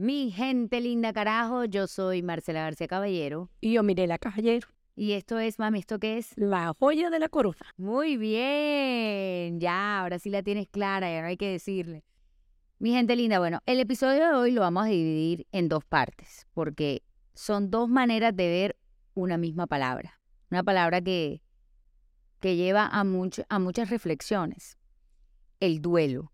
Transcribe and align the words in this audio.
Mi 0.00 0.30
gente 0.30 0.80
linda 0.80 1.12
carajo, 1.12 1.66
yo 1.66 1.86
soy 1.86 2.22
Marcela 2.22 2.62
García 2.62 2.88
Caballero. 2.88 3.50
Y 3.60 3.74
yo 3.74 3.82
Mirela 3.82 4.16
Caballero. 4.16 4.66
Y 4.96 5.12
esto 5.12 5.38
es, 5.38 5.58
mami, 5.58 5.80
¿esto 5.80 5.98
qué 5.98 6.16
es? 6.16 6.32
La 6.38 6.72
joya 6.80 7.10
de 7.10 7.18
la 7.18 7.28
corona. 7.28 7.58
Muy 7.76 8.16
bien, 8.16 9.60
ya, 9.60 10.00
ahora 10.00 10.18
sí 10.18 10.30
la 10.30 10.42
tienes 10.42 10.68
clara, 10.68 11.12
ya 11.12 11.20
no 11.20 11.26
hay 11.26 11.36
que 11.36 11.50
decirle. 11.50 12.02
Mi 12.78 12.92
gente 12.92 13.14
linda, 13.14 13.40
bueno, 13.40 13.60
el 13.66 13.78
episodio 13.78 14.26
de 14.26 14.32
hoy 14.32 14.52
lo 14.52 14.62
vamos 14.62 14.84
a 14.84 14.88
dividir 14.88 15.46
en 15.52 15.68
dos 15.68 15.84
partes, 15.84 16.46
porque 16.54 17.02
son 17.34 17.70
dos 17.70 17.90
maneras 17.90 18.34
de 18.34 18.48
ver 18.48 18.76
una 19.12 19.36
misma 19.36 19.66
palabra. 19.66 20.18
Una 20.50 20.62
palabra 20.62 21.02
que, 21.02 21.42
que 22.40 22.56
lleva 22.56 22.86
a, 22.86 23.04
mucho, 23.04 23.44
a 23.50 23.58
muchas 23.58 23.90
reflexiones. 23.90 24.78
El 25.60 25.82
duelo. 25.82 26.32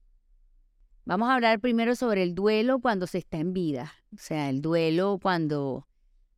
Vamos 1.06 1.28
a 1.28 1.34
hablar 1.36 1.60
primero 1.60 1.94
sobre 1.94 2.22
el 2.24 2.34
duelo 2.34 2.80
cuando 2.80 3.06
se 3.06 3.18
está 3.18 3.38
en 3.38 3.52
vida, 3.52 3.92
o 4.12 4.18
sea, 4.18 4.50
el 4.50 4.60
duelo 4.60 5.18
cuando 5.22 5.86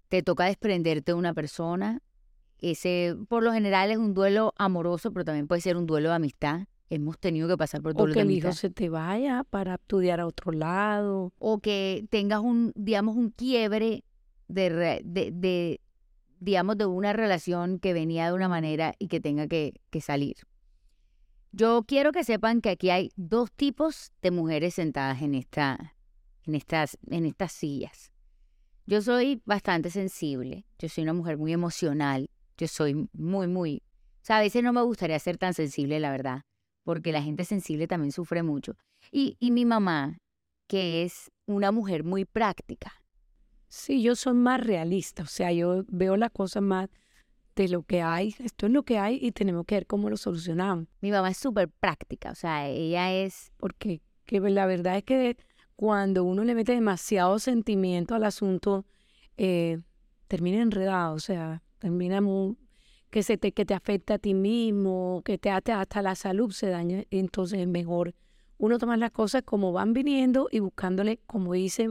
te 0.09 0.23
toca 0.23 0.45
desprenderte 0.45 1.13
de 1.13 1.17
una 1.19 1.33
persona. 1.35 2.03
Ese, 2.61 3.17
por 3.29 3.43
lo 3.43 3.53
general, 3.53 3.91
es 3.91 3.97
un 3.99 4.13
duelo 4.15 4.53
amoroso, 4.59 5.11
pero 5.13 5.25
también 5.25 5.47
puede 5.49 5.61
ser 5.63 5.77
un 5.77 5.87
duelo 5.87 6.11
de 6.11 6.17
amistad. 6.17 6.67
Hemos 6.91 7.19
tenido 7.19 7.49
que 7.49 7.57
pasar 7.57 7.81
por 7.83 7.95
duelo 7.95 8.11
O 8.11 8.15
que 8.15 8.19
de 8.19 8.23
el 8.23 8.29
amistad. 8.29 8.49
hijo 8.51 8.57
se 8.57 8.71
te 8.71 8.89
vaya 8.89 9.45
para 9.49 9.75
estudiar 9.75 10.21
a 10.21 10.27
otro 10.27 10.53
lado. 10.53 11.33
O 11.39 11.61
que 11.61 12.07
tengas 12.11 12.41
un, 12.41 12.73
digamos, 12.75 13.17
un 13.17 13.31
quiebre 13.31 14.05
de, 14.49 14.69
re- 14.71 15.01
de, 15.05 15.31
de, 15.31 15.81
digamos, 16.41 16.77
de 16.77 16.87
una 16.87 17.13
relación 17.13 17.79
que 17.79 17.93
venía 17.93 18.27
de 18.27 18.33
una 18.35 18.49
manera 18.49 18.95
y 18.99 19.09
que 19.09 19.21
tenga 19.21 19.47
que, 19.47 19.81
que 19.91 20.01
salir. 20.01 20.37
Yo 21.53 21.85
quiero 21.87 22.13
que 22.13 22.25
sepan 22.25 22.61
que 22.61 22.71
aquí 22.71 22.91
hay 22.91 23.11
dos 23.17 23.51
tipos 23.53 24.13
de 24.23 24.31
mujeres 24.31 24.75
sentadas 24.75 25.23
en, 25.23 25.35
esta, 25.35 25.97
en, 26.45 26.55
estas, 26.55 26.99
en 27.11 27.27
estas 27.27 27.53
sillas. 27.53 28.13
Yo 28.87 29.03
soy 29.03 29.43
bastante 29.45 29.91
sensible, 29.91 30.67
yo 30.79 30.89
soy 30.89 31.05
una 31.05 31.13
mujer 31.13 31.37
muy 31.37 31.53
emocional, 31.53 32.31
yo 32.57 32.69
soy 32.69 33.09
muy, 33.13 33.47
muy... 33.47 33.83
O 34.23 34.25
sea, 34.29 34.39
a 34.39 34.41
veces 34.41 34.63
no 34.63 34.73
me 34.73 34.83
gustaría 34.83 35.19
ser 35.19 35.39
tan 35.39 35.55
sensible, 35.55 36.01
la 36.01 36.11
verdad, 36.11 36.43
porque 36.85 37.13
la 37.13 37.23
gente 37.23 37.45
sensible 37.45 37.87
también 37.87 38.13
sufre 38.13 38.43
mucho. 38.43 38.77
Y, 39.11 39.37
y 39.41 39.51
mi 39.51 39.65
mamá, 39.65 40.19
que 40.67 41.03
es 41.03 41.31
una 41.47 41.73
mujer 41.73 42.05
muy 42.05 42.25
práctica, 42.25 42.93
Sí, 43.69 44.03
yo 44.03 44.17
soy 44.17 44.35
más 44.35 44.61
realista. 44.61 45.23
O 45.23 45.27
sea, 45.27 45.53
yo 45.53 45.85
veo 45.89 46.17
las 46.17 46.31
cosas 46.31 46.63
más 46.63 46.89
de 47.63 47.69
lo 47.69 47.83
que 47.83 48.03
hay. 48.03 48.35
Esto 48.39 48.67
es 48.67 48.73
lo 48.73 48.85
que 48.85 48.99
hay 48.99 49.19
y 49.21 49.33
tenemos 49.33 49.67
que 49.67 49.77
ver 49.77 49.87
cómo 49.87 50.11
lo 50.11 50.17
solucionamos. 50.17 50.87
mi 51.01 51.11
mamá 51.11 51.31
es 51.31 51.39
súper 51.39 51.69
práctica, 51.69 52.31
o 52.31 52.35
sea, 52.35 52.69
ella 52.69 53.13
es... 53.13 53.53
Porque 53.57 54.01
que 54.29 54.41
la 54.41 54.67
verdad 54.67 54.99
es 54.99 55.05
que 55.05 55.37
cuando 55.75 56.23
uno 56.25 56.45
le 56.45 56.55
mete 56.55 56.73
demasiado 56.73 57.39
sentimiento 57.39 58.15
al 58.15 58.25
asunto, 58.25 58.85
eh, 59.39 59.79
termina 60.27 60.61
enredado. 60.61 61.15
O 61.15 61.19
sea, 61.19 61.63
termina 61.79 62.21
muy, 62.21 62.59
que, 63.11 63.23
se 63.23 63.39
te, 63.39 63.53
que 63.53 63.65
te 63.65 63.75
afecta 63.75 64.15
a 64.15 64.19
ti 64.19 64.35
mismo, 64.35 65.23
que 65.25 65.39
te 65.39 65.51
hasta, 65.51 65.81
hasta 65.81 66.03
la 66.03 66.15
salud 66.15 66.53
se 66.53 66.69
daña. 66.69 67.05
Entonces 67.11 67.61
es 67.61 67.69
mejor 67.69 68.15
uno 68.59 68.79
tomar 68.79 68.99
las 68.99 69.13
cosas 69.13 69.43
como 69.45 69.73
van 69.73 69.95
viniendo 69.95 70.49
y 70.51 70.59
buscándole, 70.59 71.21
como 71.27 71.55
dice, 71.55 71.91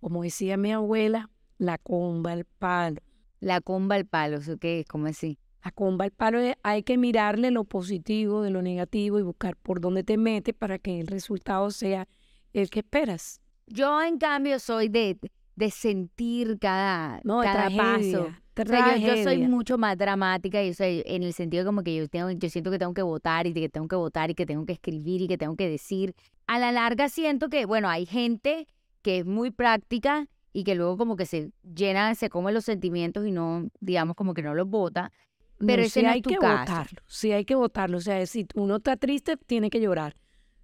como 0.00 0.22
decía 0.22 0.56
mi 0.56 0.72
abuela, 0.72 1.30
la 1.58 1.78
comba 1.78 2.32
al 2.32 2.46
palo. 2.46 3.00
La 3.40 3.60
comba 3.60 3.94
al 3.96 4.06
palo, 4.06 4.38
¿eso 4.38 4.56
qué 4.58 4.80
es? 4.80 4.86
¿Cómo 4.86 5.06
así? 5.06 5.38
La 5.64 5.70
comba 5.72 6.04
al 6.04 6.10
palo 6.12 6.38
es, 6.38 6.54
hay 6.62 6.82
que 6.82 6.96
mirarle 6.96 7.50
lo 7.50 7.64
positivo 7.64 8.42
de 8.42 8.50
lo 8.50 8.62
negativo 8.62 9.18
y 9.18 9.22
buscar 9.22 9.56
por 9.56 9.80
dónde 9.80 10.04
te 10.04 10.16
metes 10.16 10.54
para 10.54 10.78
que 10.78 11.00
el 11.00 11.06
resultado 11.08 11.70
sea 11.70 12.06
el 12.52 12.70
que 12.70 12.80
esperas. 12.80 13.40
Yo, 13.66 14.00
en 14.02 14.18
cambio, 14.18 14.58
soy 14.60 14.88
de, 14.88 15.18
de 15.56 15.70
sentir 15.70 16.58
cada, 16.60 17.20
No, 17.24 17.40
cada 17.42 17.68
paso. 17.70 18.28
tragedia, 18.54 18.56
O 18.56 18.64
sea, 18.66 18.96
yo, 18.96 19.06
yo 19.08 19.14
soy 19.14 19.22
tragedia. 19.24 19.48
mucho 19.48 19.76
más 19.76 19.98
dramática 19.98 20.62
y 20.62 20.72
en 20.78 21.22
el 21.24 21.32
sentido 21.32 21.64
como 21.66 21.82
que 21.82 21.96
yo 21.96 22.08
tengo, 22.08 22.30
yo 22.30 22.48
siento 22.48 22.70
que 22.70 22.78
tengo 22.78 22.94
que 22.94 23.02
votar 23.02 23.46
y 23.46 23.52
que 23.52 23.68
tengo 23.68 23.88
que 23.88 23.96
votar 23.96 24.30
y 24.30 24.34
que 24.34 24.46
tengo 24.46 24.64
que 24.64 24.74
escribir 24.74 25.22
y 25.22 25.28
que 25.28 25.36
tengo 25.36 25.56
que 25.56 25.68
decir. 25.68 26.14
A 26.46 26.58
la 26.60 26.70
larga 26.72 27.08
siento 27.08 27.48
que, 27.48 27.66
bueno, 27.66 27.88
hay 27.88 28.06
gente 28.06 28.66
que 29.02 29.18
es 29.18 29.26
muy 29.26 29.50
práctica 29.50 30.28
y 30.58 30.64
que 30.64 30.74
luego 30.74 30.96
como 30.96 31.16
que 31.16 31.26
se 31.26 31.50
llena, 31.62 32.14
se 32.14 32.30
come 32.30 32.50
los 32.50 32.64
sentimientos 32.64 33.26
y 33.26 33.30
no, 33.30 33.68
digamos, 33.80 34.16
como 34.16 34.32
que 34.32 34.40
no 34.42 34.54
los 34.54 34.66
vota. 34.66 35.12
pero 35.58 35.82
No, 35.82 35.86
ese 35.86 36.00
sí 36.00 36.02
no 36.02 36.08
es 36.08 36.14
hay 36.14 36.22
tu 36.22 36.30
que 36.30 36.36
caso. 36.38 36.58
votarlo, 36.72 37.02
sí 37.06 37.32
hay 37.32 37.44
que 37.44 37.54
votarlo. 37.54 37.98
O 37.98 38.00
sea, 38.00 38.24
si 38.24 38.46
uno 38.54 38.76
está 38.76 38.96
triste, 38.96 39.36
tiene 39.36 39.68
que 39.68 39.80
llorar. 39.82 40.14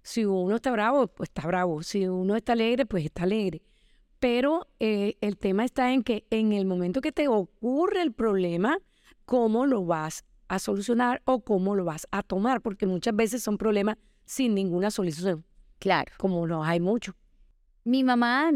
Si 0.01 0.25
uno 0.25 0.55
está 0.55 0.71
bravo, 0.71 1.05
pues 1.07 1.29
está 1.29 1.45
bravo. 1.45 1.83
Si 1.83 2.07
uno 2.07 2.35
está 2.35 2.53
alegre, 2.53 2.87
pues 2.87 3.05
está 3.05 3.21
alegre. 3.23 3.61
Pero 4.17 4.67
eh, 4.79 5.15
el 5.21 5.37
tema 5.37 5.63
está 5.63 5.93
en 5.93 6.01
que 6.01 6.25
en 6.31 6.53
el 6.53 6.65
momento 6.65 6.99
que 6.99 7.11
te 7.11 7.27
ocurre 7.27 8.01
el 8.01 8.13
problema, 8.13 8.79
cómo 9.25 9.67
lo 9.67 9.85
vas 9.85 10.23
a 10.47 10.57
solucionar 10.57 11.21
o 11.25 11.43
cómo 11.43 11.75
lo 11.75 11.85
vas 11.85 12.07
a 12.09 12.23
tomar, 12.23 12.61
porque 12.61 12.87
muchas 12.87 13.15
veces 13.15 13.43
son 13.43 13.59
problemas 13.59 13.97
sin 14.25 14.55
ninguna 14.55 14.89
solución, 14.89 15.45
Claro. 15.77 16.11
como 16.17 16.47
los 16.47 16.65
hay 16.65 16.79
muchos. 16.79 17.13
Mi 17.83 18.03
mamá, 18.03 18.51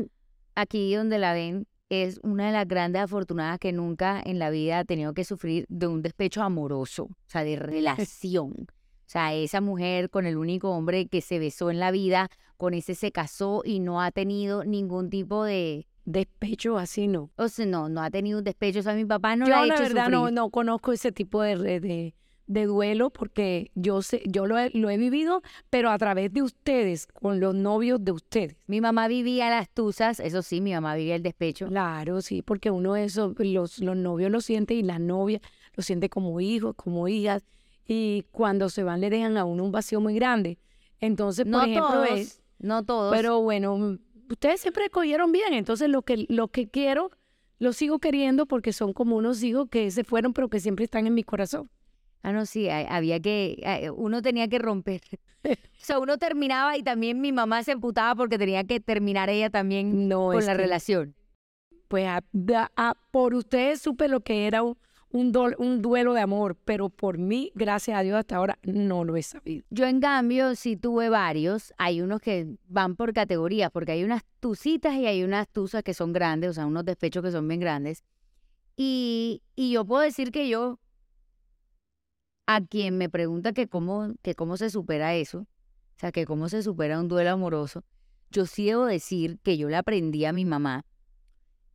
aquí 0.57 0.93
donde 0.95 1.19
la 1.19 1.33
ven, 1.33 1.67
es 1.89 2.19
una 2.23 2.47
de 2.47 2.51
las 2.51 2.67
grandes 2.67 3.03
afortunadas 3.03 3.59
que 3.59 3.71
nunca 3.71 4.21
en 4.25 4.39
la 4.39 4.49
vida 4.49 4.79
ha 4.79 4.85
tenido 4.85 5.13
que 5.13 5.23
sufrir 5.23 5.65
de 5.69 5.87
un 5.87 6.01
despecho 6.01 6.41
amoroso, 6.41 7.03
o 7.05 7.15
sea, 7.27 7.43
de 7.43 7.55
relación. 7.57 8.53
O 8.59 9.09
sea, 9.09 9.33
esa 9.33 9.61
mujer 9.61 10.09
con 10.09 10.25
el 10.25 10.35
único 10.35 10.71
hombre 10.71 11.07
que 11.07 11.21
se 11.21 11.39
besó 11.39 11.71
en 11.71 11.79
la 11.79 11.91
vida, 11.91 12.29
con 12.57 12.73
ese 12.73 12.95
se 12.95 13.11
casó 13.11 13.61
y 13.63 13.79
no 13.79 14.01
ha 14.01 14.11
tenido 14.11 14.65
ningún 14.65 15.09
tipo 15.09 15.43
de... 15.43 15.87
Despecho 16.03 16.77
así 16.77 17.07
no. 17.07 17.31
O 17.35 17.49
sea, 17.49 17.65
no, 17.65 17.89
no 17.89 18.01
ha 18.01 18.09
tenido 18.09 18.39
un 18.39 18.43
despecho. 18.45 18.79
O 18.79 18.81
sea, 18.81 18.93
mi 18.93 19.03
papá 19.03 19.35
no 19.35 19.45
yo 19.45 19.51
la 19.51 19.61
ha 19.61 19.65
la 19.65 19.73
hecho 19.75 19.83
verdad 19.83 20.09
no, 20.09 20.19
sufrir. 20.19 20.35
no 20.35 20.49
conozco 20.49 20.93
ese 20.93 21.11
tipo 21.11 21.41
de, 21.41 21.81
de, 21.81 22.15
de 22.47 22.65
duelo 22.65 23.09
porque 23.09 23.71
yo 23.75 24.01
sé, 24.01 24.23
yo 24.25 24.45
lo 24.45 24.57
he, 24.57 24.69
lo 24.71 24.89
he 24.89 24.97
vivido, 24.97 25.41
pero 25.69 25.89
a 25.91 25.97
través 25.97 26.31
de 26.33 26.41
ustedes, 26.41 27.05
con 27.07 27.39
los 27.39 27.53
novios 27.53 28.03
de 28.03 28.13
ustedes. 28.13 28.55
Mi 28.67 28.79
mamá 28.81 29.07
vivía 29.07 29.49
las 29.49 29.69
tusas, 29.69 30.19
eso 30.19 30.41
sí, 30.41 30.61
mi 30.61 30.73
mamá 30.73 30.95
vivía 30.95 31.15
el 31.15 31.23
despecho. 31.23 31.67
Claro, 31.67 32.21
sí, 32.21 32.41
porque 32.41 32.71
uno 32.71 32.95
eso, 32.95 33.33
los, 33.37 33.79
los 33.79 33.95
novios 33.97 34.31
lo 34.31 34.41
siente 34.41 34.73
y 34.73 34.81
la 34.81 34.97
novia 34.97 35.41
lo 35.75 35.83
siente 35.83 36.09
como 36.09 36.39
hijos, 36.41 36.73
como 36.75 37.07
hijas, 37.07 37.43
y 37.85 38.25
cuando 38.31 38.69
se 38.69 38.83
van 38.83 39.01
le 39.01 39.09
dejan 39.09 39.37
a 39.37 39.45
uno 39.45 39.63
un 39.63 39.71
vacío 39.71 39.99
muy 40.01 40.15
grande. 40.15 40.57
Entonces, 40.99 41.43
por 41.45 41.51
No 41.51 41.63
ejemplo, 41.63 41.91
todos, 41.91 42.09
es- 42.19 42.41
no 42.59 42.83
todos. 42.83 43.15
pero 43.15 43.41
bueno, 43.41 43.97
ustedes 44.29 44.61
siempre 44.61 44.85
escogieron 44.85 45.31
bien, 45.31 45.53
entonces 45.53 45.89
lo 45.89 46.01
que, 46.01 46.25
lo 46.29 46.47
que 46.47 46.67
quiero, 46.69 47.11
lo 47.59 47.73
sigo 47.73 47.99
queriendo 47.99 48.45
porque 48.45 48.71
son 48.73 48.93
como 48.93 49.15
unos 49.17 49.43
hijos 49.43 49.67
que 49.69 49.89
se 49.91 50.03
fueron, 50.03 50.33
pero 50.33 50.47
que 50.49 50.59
siempre 50.59 50.85
están 50.85 51.07
en 51.07 51.13
mi 51.13 51.23
corazón. 51.23 51.69
Ah, 52.23 52.31
no, 52.33 52.45
sí, 52.45 52.69
ha- 52.69 52.87
había 52.95 53.19
que, 53.19 53.57
eh, 53.63 53.89
uno 53.91 54.21
tenía 54.21 54.47
que 54.47 54.59
romper. 54.59 55.01
O 55.79 55.85
sea, 55.87 55.99
uno 55.99 56.17
terminaba 56.17 56.75
y 56.75 56.83
también 56.83 57.21
mi 57.21 57.31
mamá 57.31 57.63
se 57.63 57.71
emputaba 57.71 58.13
porque 58.15 58.37
tenía 58.37 58.65
que 58.65 58.81
terminar 58.81 59.29
ella 59.29 59.49
también 59.49 60.09
No, 60.09 60.25
con 60.31 60.45
la 60.45 60.51
que, 60.53 60.57
relación. 60.57 61.15
pues 61.87 62.05
a- 62.07 62.23
da- 62.33 62.71
a- 62.75 62.95
por 63.11 63.33
ustedes 63.33 63.79
supe 63.81 64.09
lo 64.09 64.19
que 64.21 64.47
era 64.47 64.63
un, 64.63 64.77
un, 65.09 65.31
dol- 65.31 65.55
un 65.57 65.81
duelo 65.81 66.13
de 66.13 66.19
amor, 66.19 66.57
pero 66.65 66.89
por 66.89 67.17
mí, 67.17 67.51
gracias 67.55 67.97
a 67.97 68.01
Dios, 68.01 68.17
hasta 68.17 68.35
ahora 68.35 68.57
no 68.63 69.05
lo 69.05 69.15
he 69.15 69.23
sabido. 69.23 69.63
Yo, 69.69 69.85
en 69.85 70.01
cambio, 70.01 70.53
sí 70.55 70.75
tuve 70.75 71.07
varios. 71.07 71.73
Hay 71.77 72.01
unos 72.01 72.19
que 72.19 72.47
van 72.67 72.97
por 72.97 73.13
categorías, 73.13 73.71
porque 73.71 73.93
hay 73.93 74.03
unas 74.03 74.23
tusitas 74.41 74.95
y 74.95 75.05
hay 75.05 75.23
unas 75.23 75.47
tusas 75.47 75.81
que 75.83 75.93
son 75.93 76.11
grandes, 76.11 76.49
o 76.49 76.53
sea, 76.53 76.65
unos 76.65 76.83
despechos 76.83 77.23
que 77.23 77.31
son 77.31 77.47
bien 77.47 77.61
grandes. 77.61 78.03
Y, 78.75 79.41
y 79.55 79.71
yo 79.71 79.85
puedo 79.85 80.01
decir 80.01 80.31
que 80.31 80.49
yo, 80.49 80.79
a 82.47 82.61
quien 82.61 82.97
me 82.97 83.09
pregunta 83.09 83.53
que 83.53 83.67
cómo, 83.67 84.13
que 84.23 84.33
cómo 84.33 84.57
se 84.57 84.69
supera 84.69 85.13
eso, 85.15 85.39
o 85.39 85.99
sea, 85.99 86.11
que 86.11 86.25
cómo 86.25 86.49
se 86.49 86.63
supera 86.63 86.99
un 86.99 87.07
duelo 87.07 87.31
amoroso, 87.31 87.83
yo 88.31 88.45
sí 88.45 88.65
debo 88.65 88.85
decir 88.85 89.39
que 89.43 89.57
yo 89.57 89.69
le 89.69 89.75
aprendí 89.75 90.25
a 90.25 90.33
mi 90.33 90.45
mamá 90.45 90.85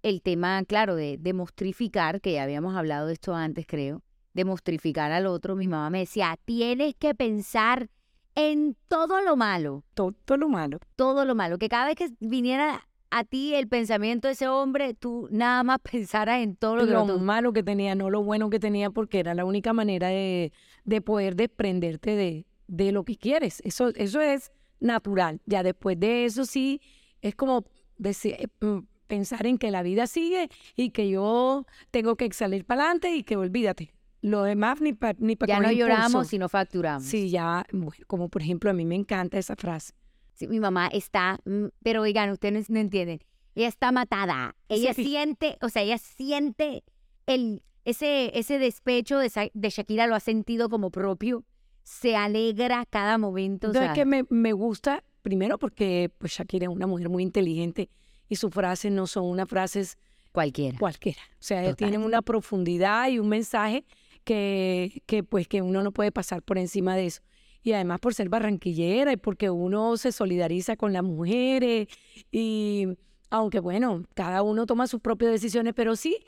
el 0.02 0.20
tema, 0.22 0.62
claro, 0.64 0.96
de, 0.96 1.16
de 1.18 1.32
mostrificar, 1.32 2.20
que 2.20 2.32
ya 2.32 2.42
habíamos 2.42 2.74
hablado 2.74 3.06
de 3.06 3.12
esto 3.12 3.34
antes, 3.34 3.66
creo, 3.66 4.02
de 4.34 4.44
mostrificar 4.44 5.12
al 5.12 5.26
otro. 5.26 5.54
Mi 5.54 5.68
mamá 5.68 5.90
me 5.90 6.00
decía, 6.00 6.36
tienes 6.44 6.94
que 6.96 7.14
pensar 7.14 7.88
en 8.34 8.76
todo 8.88 9.20
lo 9.22 9.36
malo, 9.36 9.84
Todo, 9.94 10.12
todo 10.24 10.38
lo 10.38 10.48
malo. 10.48 10.78
todo 10.96 11.24
lo 11.24 11.34
malo, 11.34 11.58
que 11.58 11.68
cada 11.68 11.86
vez 11.86 11.96
que 11.96 12.10
viniera 12.18 12.88
a 13.12 13.24
ti 13.24 13.54
el 13.54 13.68
pensamiento 13.68 14.26
de 14.26 14.32
ese 14.32 14.48
hombre, 14.48 14.94
tú 14.94 15.28
nada 15.30 15.62
más 15.62 15.78
pensaras 15.92 16.42
en 16.42 16.56
todo 16.56 16.76
lo 16.76 16.86
que 16.86 16.92
lo 16.92 17.18
malo 17.18 17.52
que 17.52 17.62
tenía, 17.62 17.94
no 17.94 18.10
lo 18.10 18.22
bueno 18.22 18.48
que 18.50 18.58
tenía, 18.58 18.90
porque 18.90 19.20
era 19.20 19.34
la 19.34 19.44
única 19.44 19.72
manera 19.72 20.08
de, 20.08 20.52
de 20.84 21.00
poder 21.02 21.36
desprenderte 21.36 22.16
de, 22.16 22.46
de 22.66 22.90
lo 22.90 23.04
que 23.04 23.16
quieres. 23.16 23.60
Eso, 23.64 23.88
eso 23.94 24.20
es 24.20 24.50
natural. 24.80 25.40
Ya 25.46 25.62
después 25.62 26.00
de 26.00 26.24
eso 26.24 26.46
sí, 26.46 26.80
es 27.20 27.34
como 27.34 27.64
decir, 27.98 28.34
eh, 28.38 28.48
mm, 28.60 28.78
pensar 29.06 29.46
en 29.46 29.58
que 29.58 29.70
la 29.70 29.82
vida 29.82 30.06
sigue 30.06 30.48
y 30.74 30.90
que 30.90 31.10
yo 31.10 31.66
tengo 31.90 32.16
que 32.16 32.32
salir 32.32 32.64
para 32.64 32.82
adelante 32.84 33.14
y 33.14 33.22
que 33.24 33.36
olvídate. 33.36 33.92
Lo 34.22 34.44
demás 34.44 34.80
ni 34.80 34.92
para 34.94 35.18
ni 35.18 35.36
pa 35.36 35.46
Ya 35.46 35.56
no 35.56 35.64
coger 35.64 35.76
lloramos, 35.76 36.06
impulso. 36.12 36.30
sino 36.30 36.48
facturamos. 36.48 37.04
Sí, 37.04 37.28
ya, 37.28 37.66
bueno, 37.72 37.92
como 38.06 38.28
por 38.28 38.40
ejemplo, 38.40 38.70
a 38.70 38.72
mí 38.72 38.86
me 38.86 38.94
encanta 38.94 39.36
esa 39.36 39.56
frase. 39.56 39.92
Sí, 40.34 40.46
mi 40.48 40.60
mamá 40.60 40.88
está, 40.88 41.38
mm, 41.44 41.66
pero 41.82 42.02
oigan, 42.02 42.30
ustedes 42.30 42.70
no 42.70 42.78
entienden. 42.80 43.20
ella 43.54 43.68
está 43.68 43.92
matada. 43.92 44.56
Ella 44.68 44.94
Sí. 44.94 45.04
siente, 45.04 45.58
o 45.60 45.68
sea, 45.68 45.82
ella 45.82 45.98
siente 45.98 46.84
el, 47.26 47.62
ese, 47.84 48.36
ese 48.38 48.58
despecho 48.58 49.18
de, 49.18 49.28
Shakira, 49.68 50.06
lo 50.06 50.14
ha 50.14 50.20
sentido 50.20 50.68
como 50.70 50.90
propio. 50.90 51.44
Se 51.82 52.16
alegra 52.16 52.86
cada 52.88 53.18
momento. 53.18 53.68
o 53.68 53.72
sea, 53.72 53.86
es 53.86 53.92
que 53.92 54.04
me, 54.06 54.24
me 54.30 54.52
gusta, 54.54 55.04
primero 55.20 55.58
porque 55.58 56.10
pues 56.16 56.32
Shakira 56.32 56.64
es 56.66 56.70
una 56.72 56.86
mujer 56.86 57.08
muy 57.10 57.22
inteligente 57.22 57.90
y 58.28 58.36
sus 58.36 58.50
frases 58.52 58.90
no 58.90 59.06
son 59.06 59.24
unas 59.26 59.48
frases 59.48 59.98
cualquiera. 60.32 60.78
cualquiera. 60.78 61.20
O 61.34 61.36
sea, 61.42 61.60
Total. 61.60 61.76
tienen 61.76 62.02
una 62.04 62.22
profundidad 62.22 63.08
y 63.10 63.18
un 63.18 63.28
mensaje 63.28 63.84
que, 64.24 65.02
que 65.06 65.24
pues 65.24 65.46
que 65.48 65.60
uno 65.60 65.82
no 65.82 65.92
puede 65.92 66.10
pasar 66.12 66.40
por 66.42 66.56
encima 66.56 66.96
de 66.96 67.06
eso. 67.06 67.20
Y 67.62 67.72
además 67.72 68.00
por 68.00 68.14
ser 68.14 68.28
barranquillera 68.28 69.12
y 69.12 69.16
porque 69.16 69.50
uno 69.50 69.96
se 69.96 70.12
solidariza 70.12 70.76
con 70.76 70.92
las 70.92 71.02
mujeres 71.02 71.88
y 72.30 72.88
aunque 73.30 73.60
bueno, 73.60 74.04
cada 74.14 74.42
uno 74.42 74.66
toma 74.66 74.86
sus 74.86 75.00
propias 75.00 75.32
decisiones, 75.32 75.72
pero 75.74 75.96
sí 75.96 76.18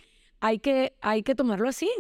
hay 0.41 0.59
que, 0.59 0.95
hay 1.01 1.23
que 1.23 1.35
tomarlo 1.35 1.69
así. 1.69 1.91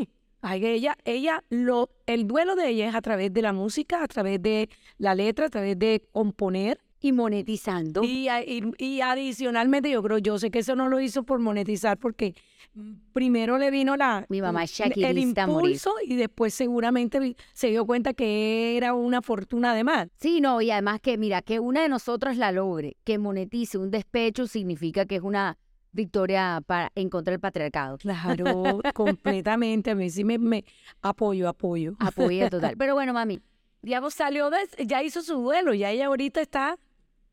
Hay 0.40 0.60
que 0.60 0.74
ella, 0.74 0.98
ella, 1.04 1.42
lo, 1.48 1.90
el 2.06 2.26
duelo 2.26 2.54
de 2.54 2.68
ella 2.68 2.88
es 2.88 2.94
a 2.94 3.00
través 3.00 3.32
de 3.32 3.40
la 3.40 3.54
música, 3.54 4.02
a 4.02 4.06
través 4.06 4.42
de 4.42 4.68
la 4.98 5.14
letra, 5.14 5.46
a 5.46 5.48
través 5.48 5.78
de 5.78 6.06
componer 6.12 6.83
Y 7.04 7.12
monetizando. 7.12 8.02
y, 8.02 8.28
y- 8.30 8.62
y 8.78 9.00
adicionalmente 9.02 9.90
yo 9.90 10.02
creo, 10.02 10.16
yo 10.16 10.38
sé 10.38 10.50
que 10.50 10.60
eso 10.60 10.74
no 10.74 10.88
lo 10.88 11.00
hizo 11.00 11.22
por 11.24 11.38
monetizar 11.38 11.98
porque 11.98 12.34
mm, 12.74 12.92
primero 13.12 13.58
le 13.58 13.70
vino 13.70 13.94
la, 13.98 14.24
Mi 14.30 14.40
mamá 14.40 14.64
es 14.64 14.80
el 14.80 14.88
morir. 14.96 15.18
impulso 15.18 15.92
y 16.06 16.16
después 16.16 16.54
seguramente 16.54 17.36
se 17.52 17.68
dio 17.68 17.84
cuenta 17.84 18.14
que 18.14 18.76
era 18.78 18.94
una 18.94 19.20
fortuna 19.20 19.74
de 19.74 19.84
más. 19.84 20.08
Sí, 20.16 20.40
no, 20.40 20.62
y 20.62 20.70
además 20.70 21.00
que, 21.02 21.18
mira, 21.18 21.42
que 21.42 21.60
una 21.60 21.82
de 21.82 21.90
nosotras 21.90 22.38
la 22.38 22.52
logre, 22.52 22.96
que 23.04 23.18
monetice 23.18 23.76
un 23.76 23.90
despecho, 23.90 24.46
significa 24.46 25.04
que 25.04 25.16
es 25.16 25.22
una 25.22 25.58
victoria 25.92 26.62
para, 26.66 26.90
en 26.94 27.10
contra 27.10 27.32
del 27.32 27.40
patriarcado. 27.40 27.98
Claro, 27.98 28.80
completamente. 28.94 29.90
A 29.90 29.94
mí 29.94 30.08
sí 30.08 30.24
me, 30.24 30.38
me 30.38 30.64
apoyo, 31.02 31.48
apoyo. 31.50 31.96
Apoya 31.98 32.48
total. 32.48 32.74
Pero 32.78 32.94
bueno, 32.94 33.12
mami, 33.12 33.40
Digamos, 33.82 34.14
salió 34.14 34.48
de, 34.48 34.56
ya 34.86 35.02
hizo 35.02 35.20
su 35.20 35.34
duelo, 35.34 35.74
ya 35.74 35.90
ella 35.90 36.06
ahorita 36.06 36.40
está 36.40 36.78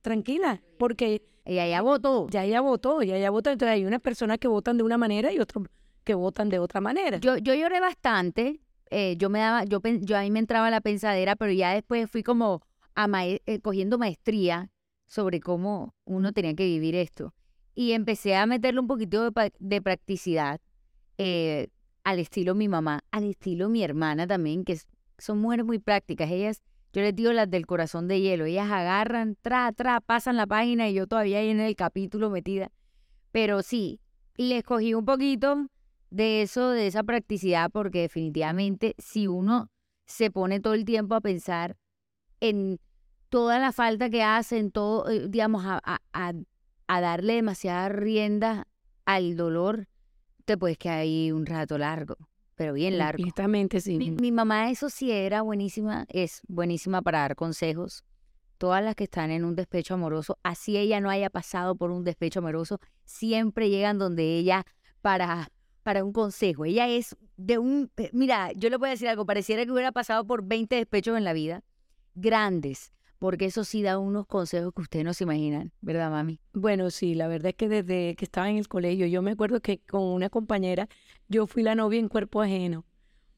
tranquila 0.02 0.62
porque 0.78 1.22
ella 1.46 1.68
ya 1.68 1.82
votó. 1.82 2.28
ya 2.30 2.44
ella 2.44 2.62
votó, 2.62 3.02
ya 3.02 3.16
ella 3.18 3.30
votó. 3.30 3.50
Entonces 3.52 3.74
hay 3.74 3.86
unas 3.86 4.02
personas 4.02 4.38
que 4.38 4.48
votan 4.48 4.78
de 4.78 4.84
una 4.84 4.98
manera 4.98 5.32
y 5.32 5.40
otros 5.40 5.66
que 6.04 6.14
votan 6.16 6.50
de 6.50 6.60
otra 6.60 6.82
manera. 6.82 7.18
Yo, 7.18 7.38
yo 7.38 7.54
lloré 7.54 7.80
bastante. 7.80 8.60
eh, 8.90 9.16
yo 9.18 9.30
me 9.30 9.40
daba, 9.40 9.64
yo, 9.64 9.80
yo 10.02 10.18
a 10.18 10.22
mí 10.22 10.32
me 10.32 10.40
entraba 10.40 10.70
la 10.70 10.82
pensadera, 10.82 11.36
pero 11.36 11.52
ya 11.52 11.74
después 11.74 12.10
fui 12.10 12.24
como 12.24 12.62
a 12.96 13.08
mae- 13.08 13.42
eh, 13.46 13.60
cogiendo 13.62 13.98
maestría 13.98 14.70
sobre 15.08 15.40
cómo 15.40 15.94
uno 16.06 16.34
tenía 16.34 16.54
que 16.56 16.66
vivir 16.66 16.96
esto. 16.96 17.34
Y 17.74 17.94
empecé 17.94 18.36
a 18.36 18.46
meterle 18.46 18.80
un 18.82 18.88
poquito 18.88 19.24
de, 19.24 19.32
pa- 19.32 19.50
de 19.60 19.82
practicidad 19.82 20.60
eh, 21.18 21.70
al 22.04 22.20
estilo 22.20 22.56
mi 22.56 22.68
mamá, 22.68 23.02
al 23.12 23.24
estilo 23.26 23.70
mi 23.70 23.84
hermana 23.84 24.28
también, 24.28 24.64
que 24.66 24.78
son 25.18 25.40
mujeres 25.40 25.66
muy 25.66 25.80
prácticas. 25.80 26.30
Ellas, 26.32 26.62
yo 26.94 27.02
les 27.02 27.16
digo 27.16 27.32
las 27.34 27.50
del 27.50 27.66
corazón 27.66 28.08
de 28.08 28.20
hielo. 28.22 28.46
Ellas 28.46 28.70
agarran, 28.72 29.36
tra, 29.42 29.72
tra, 29.72 30.02
pasan 30.02 30.38
la 30.38 30.48
página 30.48 30.90
y 30.90 30.94
yo 30.94 31.08
todavía 31.08 31.40
ahí 31.40 31.50
en 31.50 31.60
el 31.60 31.76
capítulo 31.76 32.30
metida. 32.30 32.72
Pero 33.32 33.62
sí, 33.64 34.00
les 34.36 34.64
cogí 34.64 34.94
un 34.94 35.06
poquito 35.06 35.68
de 36.10 36.42
eso, 36.42 36.70
de 36.72 36.88
esa 36.88 37.04
practicidad, 37.04 37.70
porque 37.72 38.02
definitivamente 38.02 38.96
si 38.98 39.28
uno 39.28 39.70
se 40.06 40.30
pone 40.32 40.60
todo 40.60 40.74
el 40.74 40.84
tiempo 40.84 41.16
a 41.16 41.22
pensar 41.22 41.78
en 42.42 42.80
toda 43.30 43.60
la 43.60 43.72
falta 43.72 44.10
que 44.10 44.24
hacen, 44.24 44.72
todo, 44.72 45.10
eh, 45.10 45.28
digamos, 45.30 45.64
a, 45.66 45.80
a- 45.84 46.02
a- 46.12 46.34
a 46.88 47.02
darle 47.02 47.36
demasiada 47.36 47.88
rienda 47.88 48.68
al 49.06 49.38
dolor, 49.38 49.88
te 50.44 50.58
puedes 50.58 50.78
quedar 50.78 51.00
ahí 51.00 51.32
un 51.32 51.46
rato 51.46 51.78
largo, 51.78 52.18
pero 52.62 52.74
bien 52.74 53.00
largo. 53.00 53.18
Completamente, 53.18 53.82
sí. 53.82 53.98
Mi, 53.98 54.12
mi 54.12 54.32
mamá 54.32 54.70
eso 54.70 54.88
sí 54.92 55.10
era 55.10 55.42
buenísima, 55.42 56.06
es 56.10 56.44
buenísima 56.48 57.02
para 57.02 57.22
dar 57.22 57.36
consejos. 57.36 58.06
Todas 58.60 58.84
las 58.84 58.94
que 58.94 59.06
están 59.06 59.32
en 59.32 59.46
un 59.46 59.56
despecho 59.56 59.96
amoroso, 59.96 60.38
así 60.44 60.78
ella 60.78 61.02
no 61.02 61.10
haya 61.10 61.32
pasado 61.32 61.76
por 61.76 61.90
un 61.90 62.04
despecho 62.04 62.38
amoroso, 62.38 62.80
siempre 63.04 63.72
llegan 63.72 63.98
donde 63.98 64.38
ella 64.38 64.64
para, 65.02 65.52
para 65.82 66.04
un 66.04 66.14
consejo. 66.14 66.66
Ella 66.66 66.88
es 66.88 67.18
de 67.36 67.58
un, 67.58 67.90
eh, 67.98 68.12
mira, 68.14 68.52
yo 68.52 68.70
le 68.70 68.78
voy 68.78 68.90
a 68.90 68.92
decir 68.92 69.08
algo, 69.08 69.26
pareciera 69.26 69.66
que 69.66 69.72
hubiera 69.72 69.92
pasado 69.92 70.28
por 70.28 70.46
20 70.46 70.76
despechos 70.76 71.18
en 71.18 71.24
la 71.24 71.34
vida, 71.34 71.64
grandes, 72.14 72.94
porque 73.18 73.46
eso 73.46 73.64
sí 73.64 73.82
da 73.82 73.98
unos 73.98 74.28
consejos 74.28 74.72
que 74.76 74.82
ustedes 74.84 75.06
no 75.06 75.16
se 75.16 75.24
imaginan, 75.24 75.72
¿verdad, 75.82 76.12
mami? 76.12 76.40
Bueno, 76.54 76.92
sí, 76.92 77.16
la 77.16 77.28
verdad 77.28 77.50
es 77.50 77.56
que 77.56 77.70
desde 77.70 78.16
que 78.16 78.26
estaba 78.26 78.52
en 78.52 78.58
el 78.58 78.68
colegio, 78.68 79.08
yo 79.08 79.24
me 79.24 79.32
acuerdo 79.32 79.62
que 79.62 79.80
con 79.80 80.04
una 80.04 80.30
compañera, 80.30 80.88
yo 81.32 81.48
fui 81.48 81.64
la 81.64 81.76
novia 81.76 82.00
en 82.00 82.10
cuerpo 82.10 82.42
ajeno, 82.42 82.86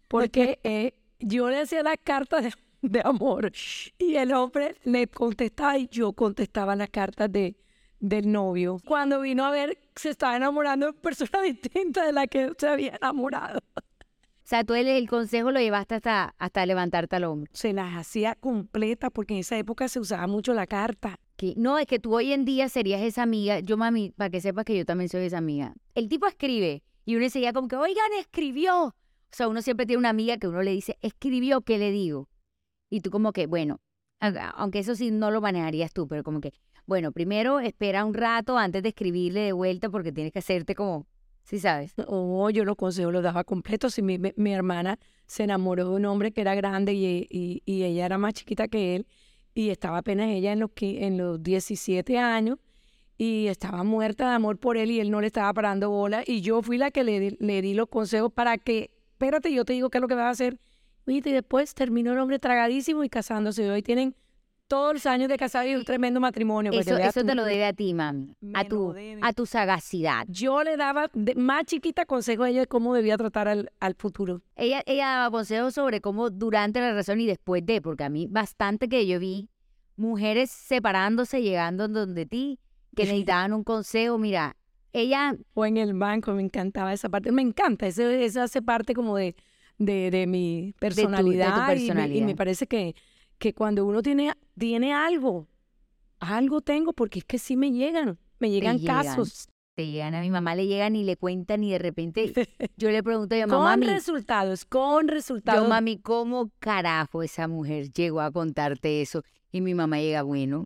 porque 0.10 0.60
eh, 0.64 0.96
yo 1.20 1.50
le 1.50 1.62
hacía 1.62 1.84
las 1.84 1.98
cartas 2.04 2.44
de, 2.44 2.54
de 2.82 3.02
amor 3.06 3.52
y 4.00 4.16
el 4.16 4.34
hombre 4.34 4.76
le 4.84 5.08
contestaba 5.08 5.78
y 5.78 5.88
yo 5.90 6.12
contestaba 6.14 6.76
las 6.76 6.90
cartas 6.90 7.32
de, 7.32 7.56
del 8.00 8.32
novio. 8.32 8.80
Cuando 8.84 9.22
vino 9.22 9.46
a 9.46 9.52
ver, 9.52 9.78
se 9.96 10.10
estaba 10.10 10.36
enamorando 10.36 10.88
de 10.88 10.94
persona 10.94 11.42
distinta 11.44 12.04
de 12.06 12.14
la 12.14 12.26
que 12.26 12.52
se 12.58 12.68
había 12.68 12.96
enamorado. 12.96 13.60
O 13.76 14.46
sea, 14.46 14.64
tú 14.64 14.74
el, 14.74 14.88
el 14.88 15.08
consejo 15.08 15.52
lo 15.52 15.60
llevaste 15.60 15.96
hasta, 15.96 16.36
hasta 16.38 16.66
levantarte 16.66 17.16
al 17.16 17.26
hombro. 17.26 17.50
Se 17.54 17.74
las 17.74 17.96
hacía 17.96 18.36
completas 18.36 19.12
porque 19.14 19.36
en 19.36 19.40
esa 19.42 19.58
época 19.58 19.88
se 19.88 20.00
usaba 20.00 20.26
mucho 20.28 20.54
la 20.54 20.66
carta. 20.66 21.20
No, 21.56 21.78
es 21.78 21.86
que 21.88 22.00
tú 22.00 22.16
hoy 22.16 22.32
en 22.34 22.46
día 22.46 22.70
serías 22.70 23.02
esa 23.02 23.24
amiga. 23.24 23.60
Yo, 23.60 23.78
mami, 23.78 24.12
para 24.12 24.30
que 24.30 24.42
sepas 24.42 24.66
que 24.66 24.78
yo 24.78 24.86
también 24.86 25.10
soy 25.10 25.26
esa 25.26 25.38
amiga. 25.38 25.74
El 25.94 26.08
tipo 26.08 26.26
escribe 26.26 26.84
y 27.06 27.16
uno 27.16 27.26
enseguida 27.26 27.54
como 27.54 27.68
que, 27.68 27.76
oigan, 27.76 28.12
escribió. 28.20 28.86
O 28.88 28.94
sea, 29.36 29.48
uno 29.48 29.62
siempre 29.62 29.86
tiene 29.86 30.00
una 30.00 30.10
amiga 30.10 30.38
que 30.38 30.48
uno 30.48 30.62
le 30.62 30.72
dice, 30.72 30.98
escribió, 31.02 31.62
¿qué 31.62 31.78
le 31.78 31.92
digo? 31.92 32.30
Y 32.90 33.02
tú 33.02 33.10
como 33.10 33.32
que, 33.34 33.48
bueno, 33.48 33.80
aunque 34.56 34.80
eso 34.80 34.96
sí 34.96 35.12
no 35.12 35.32
lo 35.32 35.42
manejarías 35.42 35.92
tú, 35.92 36.08
pero 36.08 36.24
como 36.24 36.40
que, 36.40 36.54
bueno, 36.86 37.12
primero 37.12 37.60
espera 37.60 38.06
un 38.06 38.14
rato 38.14 38.58
antes 38.58 38.84
de 38.84 38.90
escribirle 38.90 39.42
de 39.42 39.52
vuelta 39.54 39.90
porque 39.90 40.12
tienes 40.12 40.32
que 40.34 40.40
hacerte 40.40 40.76
como, 40.76 41.08
sí 41.44 41.60
sabes. 41.60 41.94
Oh, 42.08 42.50
yo 42.50 42.64
los 42.66 42.76
consejos 42.76 43.12
los 43.12 43.24
daba 43.24 43.44
completos. 43.44 43.96
Si 43.96 44.02
mi, 44.02 44.18
mi- 44.20 44.34
mi 44.36 44.54
hermana 44.54 45.00
se 45.26 45.44
enamoró 45.44 45.90
de 45.90 45.96
un 45.96 46.06
hombre 46.06 46.32
que 46.32 46.42
era 46.42 46.56
grande 46.56 46.94
y, 46.94 47.28
y- 47.30 47.62
y 47.66 47.84
ella 47.84 48.06
era 48.06 48.18
más 48.18 48.34
chiquita 48.34 48.68
que 48.68 48.96
él 48.96 49.08
y 49.56 49.70
estaba 49.70 50.00
apenas 50.00 50.30
ella 50.30 50.52
en 50.54 50.60
los, 50.60 50.72
en 50.80 51.18
los 51.18 51.42
17 51.42 52.18
años 52.18 52.58
y 53.18 53.48
estaba 53.48 53.84
muerta 53.84 54.30
de 54.30 54.36
amor 54.36 54.58
por 54.58 54.76
él 54.78 54.92
y 54.92 55.00
él 55.00 55.12
no 55.12 55.22
le 55.22 55.28
estaba 55.28 55.54
parando 55.54 55.90
bola 55.90 56.24
y 56.26 56.42
yo 56.42 56.62
fui 56.62 56.78
la 56.78 56.92
que 56.92 57.04
le, 57.04 57.20
di- 57.20 57.38
le 57.40 57.62
di 57.62 57.74
los 57.74 57.88
consejos 57.88 58.32
para 58.34 58.58
que, 58.58 58.92
espérate, 59.14 59.54
yo 59.54 59.66
te 59.66 59.74
digo 59.74 59.90
qué 59.90 60.00
es 60.00 60.02
lo 60.02 60.08
que 60.08 60.16
vas 60.16 60.26
a 60.26 60.30
hacer. 60.30 60.58
Y 61.06 61.20
después 61.22 61.74
terminó 61.76 62.14
el 62.14 62.20
hombre 62.20 62.40
tragadísimo 62.40 63.04
y 63.04 63.10
casándose. 63.10 63.66
Y 63.66 63.70
hoy 63.70 63.82
tienen 63.84 64.16
todos 64.70 64.94
los 64.94 65.06
años 65.06 65.28
de 65.28 65.36
casado 65.38 65.68
y 65.68 65.76
un 65.76 65.84
tremendo 65.84 66.20
matrimonio. 66.22 66.72
que 66.72 66.80
Eso, 66.80 66.96
veas 66.96 67.10
eso 67.10 67.22
tú. 67.22 67.28
te 67.28 67.36
lo 67.36 67.44
debe 67.44 67.66
a 67.66 67.74
ti, 67.74 67.94
mami. 67.94 68.34
A 68.54 68.64
tu, 68.64 68.96
a 69.22 69.34
tu 69.34 69.46
sagacidad. 69.46 70.26
Yo 70.30 70.64
le 70.64 70.78
daba 70.78 71.10
de- 71.14 71.36
más 71.36 71.66
chiquita 71.66 72.06
consejos 72.06 72.46
a 72.46 72.50
ella 72.50 72.62
de 72.62 72.68
cómo 72.68 72.94
debía 72.96 73.18
tratar 73.18 73.50
al, 73.50 73.70
al 73.82 73.96
futuro. 73.96 74.42
Ella, 74.56 74.82
ella 74.86 75.08
daba 75.08 75.32
consejos 75.32 75.74
sobre 75.76 76.00
cómo 76.00 76.30
durante 76.30 76.80
la 76.80 76.90
relación 76.92 77.20
y 77.20 77.26
después 77.28 77.66
de, 77.66 77.82
porque 77.82 78.06
a 78.06 78.10
mí 78.10 78.28
bastante 78.30 78.88
que 78.88 79.06
yo 79.06 79.20
vi 79.20 79.50
mujeres 79.98 80.50
separándose, 80.52 81.42
llegando 81.42 81.88
donde 81.90 82.26
ti, 82.26 82.60
que 82.96 83.04
necesitaban 83.04 83.54
un 83.54 83.64
consejo. 83.64 84.18
Mira, 84.18 84.56
ella, 84.94 85.36
O 85.54 85.66
en 85.66 85.78
el 85.78 85.94
banco, 85.94 86.34
me 86.34 86.44
encantaba 86.44 86.94
esa 86.94 87.10
parte. 87.10 87.32
Me 87.32 87.42
encanta, 87.42 87.88
eso, 87.88 88.04
eso 88.10 88.42
hace 88.42 88.62
parte 88.62 88.94
como 88.94 89.18
de, 89.18 89.36
de, 89.78 90.12
de 90.12 90.28
mi 90.28 90.74
personalidad. 90.80 91.48
y 91.48 91.54
me- 91.54 91.56
Y, 91.58 91.88
me, 91.90 91.96
personalidad. 91.96 92.36
parece 92.36 92.68
que, 92.68 92.96
que 93.40 93.54
cuando 93.54 93.86
uno 93.86 94.02
tiene, 94.02 94.34
tiene 94.58 94.94
algo, 94.94 95.48
algo 96.20 96.62
tengo, 96.62 96.94
porque 96.94 97.20
es 97.20 97.26
que 97.26 97.38
sí 97.40 97.56
me 97.58 97.72
llegan, 97.72 98.18
me 98.40 98.50
llegan 98.52 98.78
llegan. 98.78 99.04
casos. 99.06 99.48
te 99.76 99.88
llegan 99.88 100.14
a 100.14 100.22
mi 100.22 100.30
mamá, 100.30 100.54
le 100.56 100.68
llegan 100.68 100.96
y 100.96 101.04
le 101.04 101.18
cuentan 101.18 101.64
y 101.64 101.72
de 101.72 101.80
repente 101.80 102.32
yo 102.78 102.92
le 102.92 103.02
pregunto 103.02 103.34
a 103.34 103.38
mi 103.40 103.42
mamá, 103.46 103.56
Con 103.56 103.64
mami, 103.64 103.86
resultados, 103.88 104.66
con 104.66 105.08
resultados. 105.08 105.64
yo 105.64 105.68
mami, 105.68 105.98
¿cómo 105.98 106.52
carajo 106.60 107.24
esa 107.24 107.48
mujer 107.48 107.92
llegó 107.92 108.22
a 108.22 108.32
contarte 108.32 109.02
eso? 109.02 109.24
Y 109.52 109.62
mi 109.62 109.74
mamá 109.74 110.00
llega, 110.00 110.22
bueno, 110.22 110.66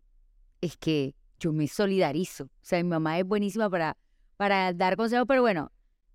es 0.60 0.75
que 0.75 1.15
yo 1.39 1.53
me 1.53 1.67
solidarizo. 1.67 2.46
O 2.46 2.50
sea, 2.62 2.82
mi 2.84 2.89
mamá 2.89 3.20
es 3.20 3.25
buenísima 3.25 3.70
para, 3.70 3.98
para 4.38 4.74
dar 4.74 4.98
consejos, 4.98 5.25
pero 5.27 5.41
bueno, 5.41 5.72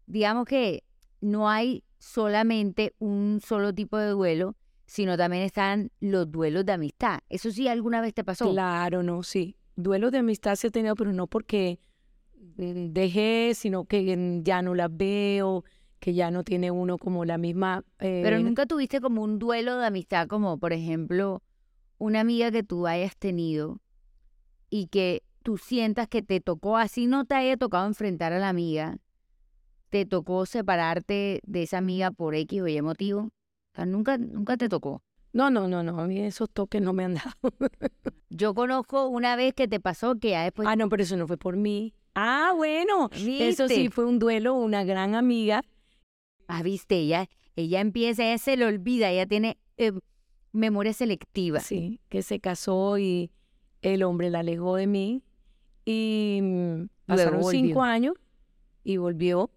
digamos 0.06 0.46
que 0.46 0.84
no 1.20 1.48
hay 1.48 1.84
solamente 1.98 2.94
un 2.98 3.40
solo 3.44 3.72
tipo 3.72 3.96
de 3.96 4.08
duelo, 4.08 4.56
sino 4.86 5.16
también 5.16 5.44
están 5.44 5.90
los 6.00 6.30
duelos 6.30 6.66
de 6.66 6.72
amistad. 6.72 7.20
Eso 7.28 7.50
sí, 7.50 7.68
alguna 7.68 8.00
vez 8.00 8.12
te 8.14 8.24
pasó. 8.24 8.50
Claro, 8.50 9.02
no, 9.02 9.22
sí. 9.22 9.56
Duelos 9.76 10.12
de 10.12 10.18
amistad 10.18 10.56
sí 10.56 10.66
he 10.66 10.70
tenido, 10.70 10.94
pero 10.96 11.12
no 11.12 11.26
porque 11.26 11.78
mm, 12.56 12.92
dejé, 12.92 13.52
sino 13.54 13.84
que 13.84 14.40
ya 14.44 14.62
no 14.62 14.74
las 14.74 14.94
veo, 14.94 15.64
que 15.98 16.12
ya 16.12 16.30
no 16.30 16.42
tiene 16.42 16.70
uno 16.70 16.98
como 16.98 17.24
la 17.24 17.38
misma... 17.38 17.84
Pero 17.96 18.36
eh, 18.36 18.42
nunca 18.42 18.66
tuviste 18.66 19.00
como 19.00 19.22
un 19.22 19.38
duelo 19.38 19.78
de 19.78 19.86
amistad, 19.86 20.26
como 20.26 20.58
por 20.58 20.72
ejemplo 20.72 21.42
una 21.98 22.20
amiga 22.20 22.50
que 22.50 22.64
tú 22.64 22.88
hayas 22.88 23.16
tenido 23.16 23.80
y 24.72 24.86
que 24.86 25.22
tú 25.42 25.58
sientas 25.58 26.08
que 26.08 26.22
te 26.22 26.40
tocó, 26.40 26.78
así 26.78 27.06
no 27.06 27.26
te 27.26 27.34
haya 27.34 27.58
tocado 27.58 27.86
enfrentar 27.86 28.32
a 28.32 28.38
la 28.38 28.48
amiga, 28.48 28.96
te 29.90 30.06
tocó 30.06 30.46
separarte 30.46 31.42
de 31.44 31.62
esa 31.64 31.76
amiga 31.76 32.10
por 32.10 32.34
X 32.34 32.62
o 32.62 32.68
Y 32.68 32.80
motivo. 32.80 33.20
O 33.20 33.74
sea, 33.74 33.84
nunca, 33.84 34.16
nunca 34.16 34.56
te 34.56 34.70
tocó. 34.70 35.02
No, 35.34 35.50
no, 35.50 35.68
no, 35.68 35.82
no, 35.82 36.00
a 36.00 36.06
mí 36.06 36.20
esos 36.20 36.48
toques 36.50 36.80
no 36.80 36.94
me 36.94 37.04
han 37.04 37.14
dado. 37.14 37.34
Yo 38.30 38.54
conozco 38.54 39.08
una 39.08 39.36
vez 39.36 39.52
que 39.52 39.68
te 39.68 39.78
pasó 39.78 40.18
que 40.18 40.30
ya 40.30 40.44
después... 40.44 40.66
ah, 40.66 40.74
no, 40.74 40.88
pero 40.88 41.02
eso 41.02 41.18
no 41.18 41.26
fue 41.26 41.36
por 41.36 41.58
mí. 41.58 41.92
Ah, 42.14 42.54
bueno, 42.56 43.10
eso 43.12 43.68
sí 43.68 43.90
fue 43.90 44.06
un 44.06 44.18
duelo, 44.18 44.54
una 44.54 44.84
gran 44.84 45.14
amiga. 45.14 45.62
Ah, 46.46 46.62
viste, 46.62 46.96
ella, 46.96 47.28
ella 47.56 47.80
empieza, 47.80 48.24
ella 48.24 48.38
se 48.38 48.56
le 48.56 48.64
olvida, 48.64 49.10
ella 49.10 49.26
tiene 49.26 49.58
eh, 49.76 49.92
memoria 50.52 50.94
selectiva. 50.94 51.60
Sí, 51.60 52.00
que 52.08 52.22
se 52.22 52.40
casó 52.40 52.96
y 52.96 53.30
el 53.82 54.02
hombre 54.02 54.30
la 54.30 54.40
alejó 54.40 54.76
de 54.76 54.86
mí. 54.86 55.22
Y 55.84 56.40
mm, 56.42 56.86
pasaron 57.06 57.40
volvió. 57.40 57.60
cinco 57.60 57.82
años 57.82 58.14
y 58.84 58.96
volvió 58.96 59.50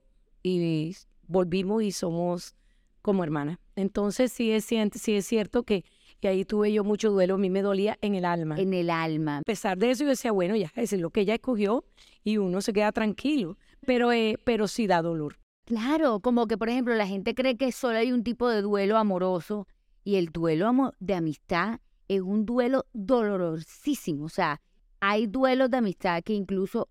y 0.43 0.95
volvimos 1.27 1.83
y 1.83 1.91
somos 1.91 2.55
como 3.01 3.23
hermanas. 3.23 3.59
Entonces 3.75 4.31
sí 4.31 4.51
es, 4.51 4.65
sí 4.65 5.15
es 5.15 5.25
cierto 5.25 5.63
que, 5.63 5.83
que 6.19 6.27
ahí 6.27 6.45
tuve 6.45 6.71
yo 6.71 6.83
mucho 6.83 7.11
duelo, 7.11 7.35
a 7.35 7.37
mí 7.37 7.49
me 7.49 7.61
dolía 7.61 7.97
en 8.01 8.15
el 8.15 8.25
alma. 8.25 8.55
En 8.57 8.73
el 8.73 8.89
alma. 8.89 9.39
A 9.39 9.41
pesar 9.41 9.77
de 9.77 9.91
eso 9.91 10.03
yo 10.03 10.09
decía, 10.09 10.31
bueno, 10.31 10.55
ya 10.55 10.71
es 10.75 10.91
lo 10.93 11.09
que 11.09 11.21
ella 11.21 11.35
escogió 11.35 11.85
y 12.23 12.37
uno 12.37 12.61
se 12.61 12.73
queda 12.73 12.91
tranquilo, 12.91 13.57
pero, 13.85 14.11
eh, 14.11 14.37
pero 14.43 14.67
sí 14.67 14.87
da 14.87 15.01
dolor. 15.01 15.37
Claro, 15.65 16.19
como 16.19 16.47
que 16.47 16.57
por 16.57 16.69
ejemplo 16.69 16.93
la 16.95 17.07
gente 17.07 17.33
cree 17.35 17.57
que 17.57 17.71
solo 17.71 17.97
hay 17.97 18.11
un 18.11 18.23
tipo 18.23 18.49
de 18.49 18.61
duelo 18.61 18.97
amoroso 18.97 19.67
y 20.03 20.15
el 20.15 20.27
duelo 20.27 20.93
de 20.99 21.15
amistad 21.15 21.79
es 22.07 22.21
un 22.21 22.45
duelo 22.45 22.85
dolorosísimo. 22.93 24.25
O 24.25 24.29
sea, 24.29 24.61
hay 24.99 25.27
duelos 25.27 25.69
de 25.69 25.77
amistad 25.77 26.23
que 26.23 26.33
incluso 26.33 26.89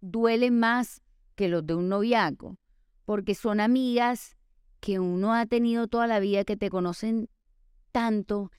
duelen 0.00 0.58
más 0.58 1.02
que 1.34 1.48
los 1.48 1.66
de 1.66 1.74
un 1.74 1.88
noviazgo, 1.88 2.56
porque 3.04 3.34
son 3.34 3.60
amigas 3.60 4.36
que 4.80 4.98
uno 4.98 5.34
ha 5.34 5.46
tenido 5.46 5.86
toda 5.86 6.06
la 6.06 6.20
vida, 6.20 6.44
que 6.44 6.56
te 6.56 6.70
conocen 6.70 7.28
tanto, 7.92 8.50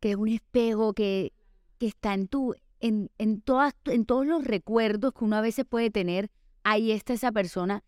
que 0.00 0.10
es 0.10 0.16
un 0.16 0.28
espejo 0.28 0.94
que, 0.94 1.32
que 1.78 1.86
está 1.86 2.14
en 2.14 2.28
tu, 2.28 2.54
en, 2.80 3.10
en 3.18 3.40
todas, 3.40 3.74
en 3.84 4.04
todos 4.04 4.26
los 4.26 4.44
recuerdos 4.44 5.12
que 5.12 5.24
uno 5.24 5.36
a 5.36 5.40
veces 5.40 5.64
puede 5.64 5.90
tener, 5.90 6.30
ahí 6.64 6.92
está 6.92 7.14
esa 7.14 7.32
persona 7.32 7.84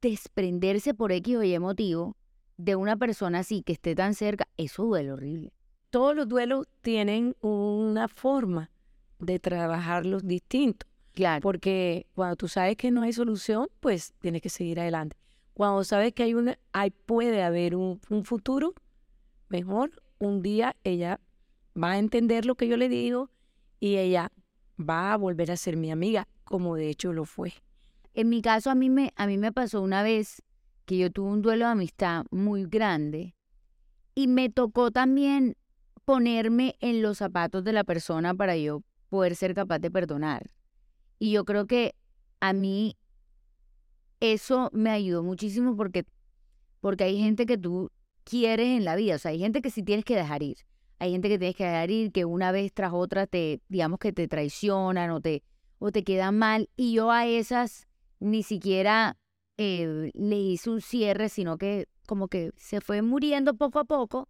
desprenderse 0.00 0.94
por 0.94 1.12
X 1.12 1.36
o 1.36 1.42
Y 1.42 1.58
motivo 1.58 2.16
de 2.56 2.76
una 2.76 2.96
persona 2.96 3.40
así 3.40 3.62
que 3.62 3.72
esté 3.72 3.94
tan 3.94 4.14
cerca, 4.14 4.48
eso 4.56 4.84
duele 4.84 5.12
horrible. 5.12 5.52
Todos 5.90 6.14
los 6.14 6.28
duelos 6.28 6.66
tienen 6.82 7.36
una 7.40 8.08
forma 8.08 8.70
de 9.18 9.38
trabajarlos 9.38 10.26
distintos. 10.26 10.88
Claro. 11.12 11.42
Porque 11.42 12.06
cuando 12.14 12.36
tú 12.36 12.48
sabes 12.48 12.76
que 12.76 12.90
no 12.90 13.02
hay 13.02 13.12
solución, 13.12 13.68
pues 13.80 14.14
tienes 14.20 14.42
que 14.42 14.48
seguir 14.48 14.80
adelante. 14.80 15.16
Cuando 15.54 15.82
sabes 15.84 16.12
que 16.14 16.22
hay 16.22 16.34
una, 16.34 16.58
hay, 16.72 16.90
puede 16.90 17.42
haber 17.42 17.74
un, 17.74 18.00
un 18.08 18.24
futuro 18.24 18.74
mejor, 19.48 20.02
un 20.18 20.42
día 20.42 20.76
ella 20.84 21.20
va 21.80 21.92
a 21.92 21.98
entender 21.98 22.46
lo 22.46 22.54
que 22.54 22.68
yo 22.68 22.76
le 22.76 22.88
digo 22.88 23.30
y 23.80 23.96
ella 23.96 24.30
va 24.78 25.12
a 25.12 25.16
volver 25.16 25.50
a 25.50 25.56
ser 25.56 25.76
mi 25.76 25.90
amiga, 25.90 26.28
como 26.44 26.76
de 26.76 26.88
hecho 26.88 27.12
lo 27.12 27.24
fue. 27.24 27.52
En 28.14 28.28
mi 28.28 28.42
caso, 28.42 28.70
a 28.70 28.74
mí 28.74 28.90
me, 28.90 29.12
a 29.16 29.26
mí 29.26 29.38
me 29.38 29.52
pasó 29.52 29.82
una 29.82 30.02
vez 30.02 30.42
que 30.84 30.98
yo 30.98 31.10
tuve 31.10 31.30
un 31.30 31.42
duelo 31.42 31.66
de 31.66 31.72
amistad 31.72 32.24
muy 32.30 32.64
grande 32.64 33.34
y 34.14 34.26
me 34.26 34.48
tocó 34.48 34.90
también 34.90 35.56
ponerme 36.10 36.74
en 36.80 37.02
los 37.02 37.18
zapatos 37.18 37.62
de 37.62 37.72
la 37.72 37.84
persona 37.84 38.34
para 38.34 38.56
yo 38.56 38.82
poder 39.10 39.36
ser 39.36 39.54
capaz 39.54 39.78
de 39.78 39.92
perdonar. 39.92 40.50
Y 41.20 41.30
yo 41.30 41.44
creo 41.44 41.68
que 41.68 41.94
a 42.40 42.52
mí 42.52 42.96
eso 44.18 44.70
me 44.72 44.90
ayudó 44.90 45.22
muchísimo 45.22 45.76
porque, 45.76 46.04
porque 46.80 47.04
hay 47.04 47.16
gente 47.16 47.46
que 47.46 47.56
tú 47.56 47.92
quieres 48.24 48.76
en 48.76 48.84
la 48.84 48.96
vida, 48.96 49.14
o 49.14 49.18
sea, 49.18 49.30
hay 49.30 49.38
gente 49.38 49.62
que 49.62 49.70
sí 49.70 49.84
tienes 49.84 50.04
que 50.04 50.16
dejar 50.16 50.42
ir. 50.42 50.56
Hay 50.98 51.12
gente 51.12 51.28
que 51.28 51.38
tienes 51.38 51.54
que 51.54 51.62
dejar 51.62 51.92
ir, 51.92 52.10
que 52.10 52.24
una 52.24 52.50
vez 52.50 52.72
tras 52.72 52.92
otra 52.92 53.28
te, 53.28 53.60
digamos 53.68 54.00
que 54.00 54.12
te 54.12 54.26
traicionan 54.26 55.10
o 55.10 55.20
te, 55.20 55.44
o 55.78 55.92
te 55.92 56.02
quedan 56.02 56.36
mal. 56.36 56.68
Y 56.74 56.94
yo 56.94 57.12
a 57.12 57.28
esas 57.28 57.86
ni 58.18 58.42
siquiera 58.42 59.16
eh, 59.58 60.10
le 60.14 60.36
hice 60.40 60.70
un 60.70 60.80
cierre, 60.80 61.28
sino 61.28 61.56
que 61.56 61.86
como 62.08 62.26
que 62.26 62.50
se 62.56 62.80
fue 62.80 63.00
muriendo 63.00 63.54
poco 63.54 63.78
a 63.78 63.84
poco 63.84 64.28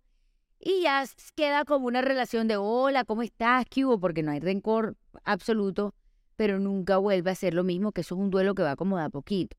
y 0.61 0.83
ya 0.83 1.05
queda 1.35 1.65
como 1.65 1.87
una 1.87 2.03
relación 2.03 2.47
de 2.47 2.57
hola, 2.57 3.05
¿cómo 3.05 3.23
estás? 3.23 3.65
¿Qué 3.69 3.85
hubo? 3.85 3.99
Porque 3.99 4.23
no 4.23 4.31
hay 4.31 4.41
rencor 4.41 4.97
absoluto, 5.25 5.95
pero 6.37 6.59
nunca 6.59 6.99
vuelve 6.99 7.31
a 7.31 7.35
ser 7.35 7.55
lo 7.55 7.65
mismo, 7.65 7.93
que 7.93 8.03
eso 8.03 8.15
es 8.15 8.21
un 8.21 8.31
duelo 8.31 8.55
que 8.55 8.63
va 8.63 8.77
como 8.77 8.99
de 8.99 9.05
a 9.05 9.09
poquito. 9.09 9.57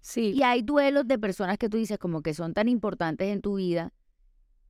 Sí, 0.00 0.32
Y 0.32 0.42
hay 0.42 0.62
duelos 0.62 1.08
de 1.08 1.18
personas 1.18 1.58
que 1.58 1.68
tú 1.68 1.76
dices 1.76 1.98
como 1.98 2.22
que 2.22 2.34
son 2.34 2.52
tan 2.54 2.68
importantes 2.68 3.28
en 3.28 3.40
tu 3.40 3.56
vida 3.56 3.92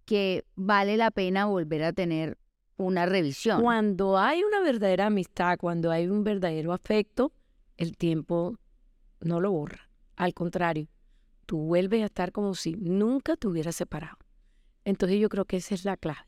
que 0.05 0.45
vale 0.55 0.97
la 0.97 1.11
pena 1.11 1.47
volver 1.47 1.83
a 1.83 1.93
tener 1.93 2.39
una 2.77 3.07
revisión. 3.07 3.63
cuando 3.63 4.19
hay 4.19 4.43
una 4.43 4.61
verdadera 4.61 5.07
amistad, 5.07 5.59
cuando 5.59 5.91
hay 5.91 6.07
un 6.09 6.25
verdadero 6.25 6.73
afecto, 6.73 7.33
el 7.77 7.97
tiempo 7.97 8.59
no 9.21 9.41
lo 9.41 9.51
borra. 9.51 9.91
Al 10.17 10.35
contrario, 10.35 10.89
tú 11.47 11.59
vuelves 11.59 12.03
a 12.03 12.07
estar 12.07 12.33
como 12.33 12.55
si 12.55 12.75
nunca 12.77 13.37
te 13.37 13.49
hubieras 13.49 13.77
separado. 13.77 14.19
Entonces 14.85 15.19
yo 15.21 15.29
creo 15.29 15.45
que 15.45 15.57
esa 15.59 15.75
es 15.75 15.85
la 15.85 15.97
clave 15.97 16.27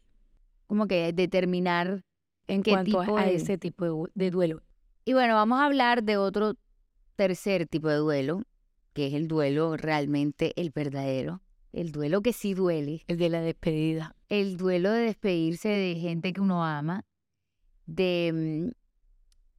Como 0.67 0.87
que 0.87 1.13
determinar 1.13 2.03
en 2.49 2.63
¿Qué 2.63 2.71
cuanto 2.73 3.03
tipo 3.03 3.17
a, 3.19 3.25
de- 3.27 3.35
ese 3.37 3.59
tipo 3.59 3.85
de, 3.85 4.11
de 4.15 4.31
duelo. 4.31 4.63
Y 5.05 5.13
bueno, 5.13 5.35
vamos 5.35 5.61
a 5.61 5.67
hablar 5.67 6.03
de 6.03 6.17
otro 6.17 6.55
tercer 7.17 7.67
tipo 7.67 7.89
de 7.89 7.97
duelo, 7.97 8.43
que 8.93 9.07
es 9.09 9.15
el 9.15 9.29
duelo 9.29 9.77
realmente 9.77 10.53
el 10.61 10.71
verdadero, 10.71 11.41
el 11.73 11.93
duelo 11.93 12.23
que 12.23 12.33
sí 12.33 12.55
duele, 12.55 13.03
El 13.09 13.19
de 13.19 13.29
la 13.29 13.41
despedida. 13.41 14.15
el 14.29 14.57
duelo 14.57 14.91
de 14.93 15.01
despedirse 15.01 15.69
de 15.69 15.97
gente 15.97 16.33
que 16.33 16.41
uno 16.41 16.65
ama, 16.65 17.05
de 17.87 18.33
mm, 18.35 18.71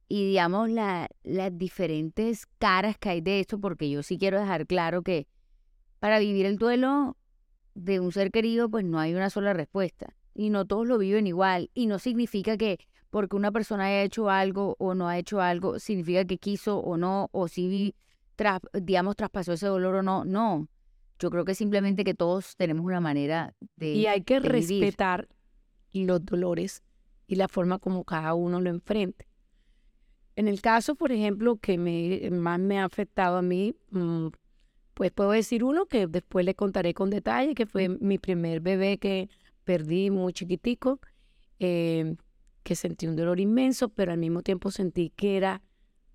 y 0.08 0.26
digamos 0.28 0.70
la- 0.70 1.08
las 1.22 1.56
diferentes 1.56 2.46
caras 2.58 2.96
que 2.98 3.10
hay 3.10 3.20
de 3.20 3.40
esto, 3.40 3.60
porque 3.60 3.90
yo 3.90 4.02
sí 4.02 4.18
quiero 4.18 4.40
dejar 4.40 4.66
claro 4.66 5.02
que 5.02 5.26
para 5.98 6.18
vivir 6.18 6.46
el 6.46 6.56
duelo 6.56 7.16
de 7.78 8.00
un 8.00 8.12
ser 8.12 8.30
querido, 8.30 8.68
pues 8.68 8.84
no 8.84 8.98
hay 8.98 9.14
una 9.14 9.30
sola 9.30 9.52
respuesta. 9.52 10.14
Y 10.34 10.50
no 10.50 10.66
todos 10.66 10.86
lo 10.86 10.98
viven 10.98 11.26
igual. 11.26 11.70
Y 11.74 11.86
no 11.86 11.98
significa 11.98 12.56
que 12.56 12.78
porque 13.10 13.36
una 13.36 13.50
persona 13.50 13.86
haya 13.86 14.02
hecho 14.02 14.28
algo 14.28 14.76
o 14.78 14.94
no 14.94 15.08
ha 15.08 15.18
hecho 15.18 15.40
algo, 15.40 15.78
significa 15.78 16.24
que 16.24 16.38
quiso 16.38 16.78
o 16.78 16.96
no, 16.96 17.28
o 17.32 17.48
si, 17.48 17.94
tras, 18.36 18.60
digamos, 18.72 19.16
traspasó 19.16 19.54
ese 19.54 19.66
dolor 19.66 19.96
o 19.96 20.02
no. 20.02 20.24
No. 20.24 20.68
Yo 21.18 21.30
creo 21.30 21.44
que 21.44 21.54
simplemente 21.54 22.04
que 22.04 22.14
todos 22.14 22.54
tenemos 22.56 22.84
una 22.84 23.00
manera 23.00 23.54
de... 23.76 23.92
Y 23.94 24.06
hay 24.06 24.22
que 24.22 24.38
respetar 24.38 25.28
los 25.92 26.24
dolores 26.24 26.82
y 27.26 27.36
la 27.36 27.48
forma 27.48 27.78
como 27.78 28.04
cada 28.04 28.34
uno 28.34 28.60
lo 28.60 28.70
enfrente. 28.70 29.26
En 30.36 30.46
el 30.46 30.60
caso, 30.60 30.94
por 30.94 31.10
ejemplo, 31.10 31.56
que 31.56 31.78
me, 31.78 32.30
más 32.30 32.60
me 32.60 32.78
ha 32.78 32.84
afectado 32.84 33.38
a 33.38 33.42
mí, 33.42 33.74
mm, 33.90 34.28
pues 34.98 35.12
puedo 35.12 35.30
decir 35.30 35.62
uno 35.62 35.86
que 35.86 36.08
después 36.08 36.44
le 36.44 36.56
contaré 36.56 36.92
con 36.92 37.08
detalle, 37.08 37.54
que 37.54 37.66
fue 37.66 37.88
mi 37.88 38.18
primer 38.18 38.58
bebé 38.60 38.98
que 38.98 39.30
perdí 39.62 40.10
muy 40.10 40.32
chiquitico, 40.32 40.98
eh, 41.60 42.16
que 42.64 42.74
sentí 42.74 43.06
un 43.06 43.14
dolor 43.14 43.38
inmenso, 43.38 43.90
pero 43.90 44.10
al 44.10 44.18
mismo 44.18 44.42
tiempo 44.42 44.72
sentí 44.72 45.10
que 45.10 45.36
era 45.36 45.62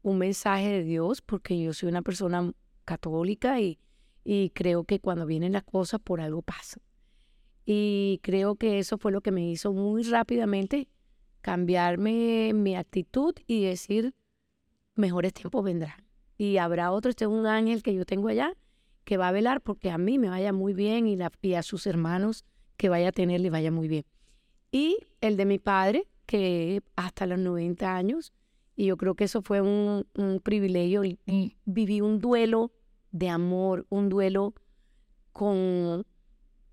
un 0.02 0.18
mensaje 0.18 0.68
de 0.68 0.84
Dios, 0.84 1.22
porque 1.22 1.58
yo 1.58 1.72
soy 1.72 1.88
una 1.88 2.02
persona 2.02 2.52
católica 2.84 3.62
y, 3.62 3.80
y 4.26 4.50
creo 4.50 4.84
que 4.84 5.00
cuando 5.00 5.26
vienen 5.26 5.54
las 5.54 5.64
cosas 5.64 6.02
por 6.02 6.20
algo 6.20 6.42
pasan. 6.42 6.84
Y 7.66 8.20
creo 8.22 8.58
que 8.58 8.80
eso 8.80 8.98
fue 8.98 9.14
lo 9.14 9.22
que 9.22 9.32
me 9.32 9.50
hizo 9.50 9.72
muy 9.72 10.04
rápidamente 10.04 10.90
cambiarme 11.40 12.52
mi 12.54 12.76
actitud 12.76 13.34
y 13.48 13.64
decir, 13.64 14.14
mejores 14.96 15.32
tiempos 15.32 15.64
vendrán. 15.64 16.06
Y 16.38 16.58
habrá 16.58 16.92
otro, 16.92 17.12
este 17.12 17.24
es 17.24 17.32
un 17.32 17.48
ángel 17.48 17.82
que 17.82 17.94
yo 17.94 18.06
tengo 18.06 18.28
allá, 18.28 18.54
que 19.04 19.18
va 19.18 19.30
a 19.30 19.32
velar 19.32 19.62
porque 19.62 19.90
a 19.90 19.98
mí 19.98 20.18
me 20.18 20.30
vaya 20.30 20.54
muy 20.54 20.74
bien 20.74 21.08
y, 21.08 21.16
la, 21.16 21.32
y 21.42 21.54
a 21.54 21.64
sus 21.64 21.88
hermanos 21.88 22.46
que 22.78 22.90
vaya 22.90 23.10
a 23.10 23.12
tener 23.12 23.42
le 23.42 23.50
vaya 23.50 23.72
muy 23.72 23.88
bien. 23.88 24.06
Y 24.72 24.98
el 25.22 25.38
de 25.38 25.46
mi 25.46 25.60
padre, 25.60 26.08
que 26.26 26.82
hasta 26.96 27.26
los 27.28 27.40
90 27.40 27.96
años, 27.96 28.34
y 28.76 28.88
yo 28.88 28.98
creo 28.98 29.16
que 29.16 29.26
eso 29.26 29.42
fue 29.42 29.62
un, 29.62 30.06
privilegio, 30.44 31.04
viví 31.66 32.02
un 32.02 32.20
duelo 32.20 32.72
de 33.12 33.30
amor, 33.30 33.86
un 33.90 34.10
duelo 34.10 34.56
con, 35.32 36.06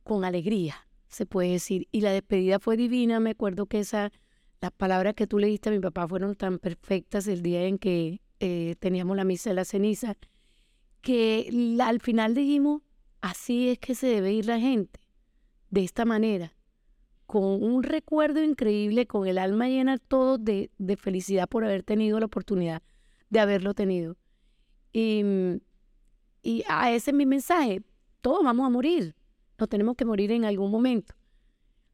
con 0.02 0.25
alegría, 0.25 0.88
se 1.08 1.26
puede 1.26 1.50
decir. 1.50 1.88
Y 1.92 2.00
la 2.00 2.12
despedida 2.12 2.58
fue 2.58 2.76
divina. 2.76 3.20
Me 3.20 3.30
acuerdo 3.30 3.66
que 3.66 3.80
esa, 3.80 4.10
las 4.60 4.70
palabras 4.72 5.14
que 5.14 5.26
tú 5.26 5.38
le 5.38 5.49
diste 5.49 5.68
a 5.68 5.72
mi 5.72 5.80
papá 5.80 6.08
fueron 6.08 6.34
tan 6.37 6.58
perfectas 6.58 7.26
el 7.26 7.42
día 7.42 7.64
en 7.64 7.78
que 7.78 8.22
eh, 8.38 8.76
teníamos 8.78 9.16
la 9.16 9.25
misa 9.25 9.50
de 9.50 9.56
la 9.56 9.64
ceniza, 9.66 10.16
que 11.00 11.76
al 11.80 12.00
final 12.00 12.35
dijimos, 12.35 12.83
así 13.21 13.71
es 13.71 13.78
que 13.78 13.95
se 13.95 14.07
debe 14.07 14.33
ir 14.33 14.47
la 14.47 14.59
gente, 14.59 15.00
de 15.71 15.85
esta 15.85 16.04
manera, 16.04 16.54
con 17.26 17.62
un 17.62 17.83
recuerdo 17.83 18.42
increíble, 18.42 19.07
con 19.07 19.26
el 19.26 19.38
alma 19.38 19.69
llena 19.69 19.99
todo 19.99 20.37
de, 20.37 20.71
de 20.78 20.97
felicidad 20.97 21.49
por 21.49 21.64
haber 21.64 21.83
tenido 21.83 22.19
la 22.19 22.26
oportunidad 22.26 22.83
de 23.28 23.40
haberlo 23.40 23.75
tenido. 23.75 24.16
Y, 24.92 25.23
y 26.42 26.64
a 26.69 26.92
ese 26.92 27.12
es 27.12 27.16
mi 27.16 27.26
mensaje, 27.26 27.83
todos 28.21 28.45
vamos 28.45 28.66
a 28.66 28.71
morir, 28.71 29.14
nos 29.59 29.69
tenemos 29.69 29.97
que 29.97 30.04
morir 30.04 30.33
en 30.33 30.45
algún 30.45 30.71
momento. 30.71 31.14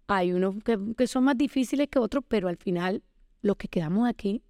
Hay 0.09 0.33
unos 0.33 0.63
que, 0.63 0.79
que 0.97 1.07
son 1.07 1.25
más 1.25 1.37
difíciles 1.37 1.89
que 1.89 1.99
otros, 1.99 2.25
pero 2.27 2.49
al 2.49 2.57
final 2.57 3.03
los 3.43 3.57
que 3.57 3.69
quedamos 3.69 4.09
aquí 4.09 4.43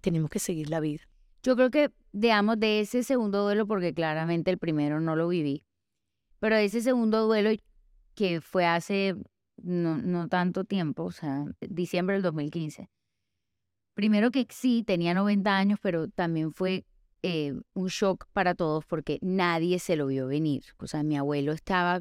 tenemos 0.00 0.28
que 0.28 0.38
seguir 0.38 0.70
la 0.70 0.80
vida. 0.80 1.08
Yo 1.42 1.56
creo 1.56 1.70
que, 1.70 1.90
digamos, 2.14 2.60
de 2.60 2.80
ese 2.80 3.02
segundo 3.02 3.42
duelo, 3.42 3.66
porque 3.66 3.92
claramente 3.92 4.50
el 4.50 4.58
primero 4.58 5.00
no 5.00 5.16
lo 5.16 5.26
viví, 5.26 5.64
pero 6.38 6.54
ese 6.56 6.80
segundo 6.80 7.26
duelo 7.26 7.50
que 8.14 8.40
fue 8.40 8.64
hace 8.66 9.16
no, 9.56 9.98
no 9.98 10.28
tanto 10.28 10.64
tiempo, 10.64 11.04
o 11.04 11.10
sea, 11.10 11.44
diciembre 11.60 12.14
del 12.14 12.22
2015. 12.22 12.88
Primero 13.94 14.30
que 14.30 14.46
sí, 14.48 14.84
tenía 14.86 15.12
90 15.12 15.56
años, 15.56 15.78
pero 15.82 16.08
también 16.08 16.52
fue 16.52 16.86
eh, 17.22 17.54
un 17.74 17.88
shock 17.88 18.26
para 18.32 18.54
todos 18.54 18.84
porque 18.86 19.18
nadie 19.20 19.80
se 19.80 19.96
lo 19.96 20.06
vio 20.06 20.28
venir. 20.28 20.62
O 20.78 20.86
sea, 20.86 21.02
mi 21.02 21.16
abuelo 21.16 21.52
estaba 21.52 22.00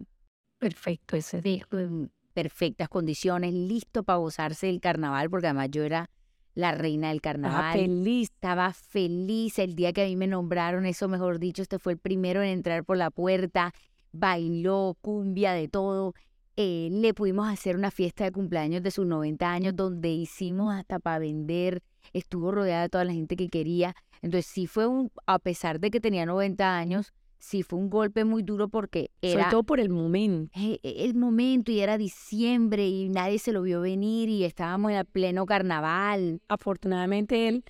perfecto 0.59 1.15
ese 1.15 1.41
día. 1.41 1.65
En 1.71 2.11
perfectas 2.33 2.87
condiciones, 2.87 3.53
listo 3.53 4.03
para 4.03 4.17
gozarse 4.17 4.67
del 4.67 4.79
carnaval, 4.79 5.29
porque 5.29 5.47
además 5.47 5.69
yo 5.71 5.83
era 5.83 6.09
la 6.55 6.71
reina 6.71 7.09
del 7.09 7.21
carnaval. 7.21 7.59
Estaba 7.59 7.73
feliz. 7.73 8.29
Estaba 8.29 8.73
feliz 8.73 9.59
el 9.59 9.75
día 9.75 9.93
que 9.93 10.03
a 10.03 10.05
mí 10.05 10.15
me 10.15 10.27
nombraron, 10.27 10.85
eso 10.85 11.07
mejor 11.07 11.39
dicho, 11.39 11.61
este 11.61 11.79
fue 11.79 11.93
el 11.93 11.99
primero 11.99 12.41
en 12.41 12.49
entrar 12.49 12.83
por 12.83 12.97
la 12.97 13.09
puerta, 13.09 13.73
bailó 14.11 14.97
cumbia 15.01 15.53
de 15.53 15.67
todo. 15.67 16.13
Eh, 16.55 16.89
le 16.91 17.15
pudimos 17.15 17.47
hacer 17.47 17.75
una 17.75 17.89
fiesta 17.89 18.25
de 18.25 18.31
cumpleaños 18.31 18.83
de 18.83 18.91
sus 18.91 19.07
90 19.07 19.51
años 19.51 19.75
donde 19.75 20.09
hicimos 20.09 20.73
hasta 20.73 20.99
para 20.99 21.17
vender, 21.17 21.81
estuvo 22.13 22.51
rodeada 22.51 22.83
de 22.83 22.89
toda 22.89 23.05
la 23.05 23.13
gente 23.13 23.35
que 23.35 23.49
quería. 23.49 23.95
Entonces 24.21 24.45
sí 24.45 24.67
fue 24.67 24.85
un, 24.85 25.11
a 25.25 25.39
pesar 25.39 25.79
de 25.79 25.89
que 25.89 25.99
tenía 25.99 26.25
90 26.25 26.77
años, 26.77 27.13
sí 27.43 27.63
fue 27.63 27.79
un 27.79 27.89
golpe 27.89 28.25
muy 28.25 28.43
duro 28.43 28.69
porque 28.69 29.11
era... 29.21 29.33
Sobre 29.33 29.51
todo 29.51 29.63
por 29.63 29.79
el 29.79 29.89
momento. 29.89 30.51
Eh, 30.55 30.79
el 30.83 31.15
momento 31.15 31.71
y 31.71 31.79
era 31.79 31.97
diciembre 31.97 32.87
y 32.87 33.09
nadie 33.09 33.39
se 33.39 33.51
lo 33.51 33.61
vio 33.61 33.81
venir 33.81 34.29
y 34.29 34.43
estábamos 34.43 34.91
en 34.91 34.97
el 34.97 35.05
pleno 35.05 35.45
carnaval. 35.45 36.41
Afortunadamente 36.47 37.47
él 37.47 37.63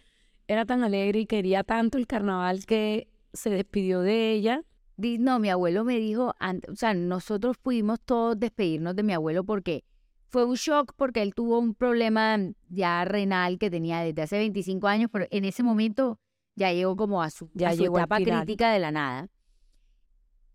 era 0.48 0.66
tan 0.66 0.84
alegre 0.84 1.22
y 1.22 1.26
quería 1.26 1.64
tanto 1.64 1.98
el 1.98 2.08
carnaval 2.08 2.66
que 2.66 3.08
se 3.34 3.50
despidió 3.50 4.02
de 4.02 4.32
ella 4.32 4.64
no, 4.98 5.40
mi 5.40 5.50
abuelo 5.50 5.84
me 5.84 5.98
dijo, 5.98 6.36
o 6.40 6.76
sea, 6.76 6.94
nosotros 6.94 7.58
pudimos 7.58 8.00
todos 8.02 8.40
despedirnos 8.40 8.96
de 8.96 9.04
mi 9.04 9.14
abuelo 9.14 9.44
porque 9.44 9.84
fue 10.30 10.46
un 10.46 10.56
shock 10.56 10.94
porque 10.96 11.22
él 11.22 11.34
tuvo 11.34 11.60
un 11.60 11.76
problema 11.76 12.38
ya 12.70 13.06
renal 13.06 13.58
que 13.58 13.70
tenía 13.70 14.02
desde 14.02 14.22
hace 14.22 14.38
25 14.38 14.88
años, 14.88 15.10
pero 15.12 15.28
en 15.32 15.46
ese 15.46 15.64
momento 15.64 16.20
ya 16.56 16.72
llegó 16.72 16.96
como 16.96 17.22
a 17.22 17.30
su, 17.30 17.50
ya 17.54 17.74
llegó 17.74 17.98
etapa 17.98 18.18
crítica 18.18 18.72
de 18.72 18.80
la 18.80 18.92
nada. 18.92 19.30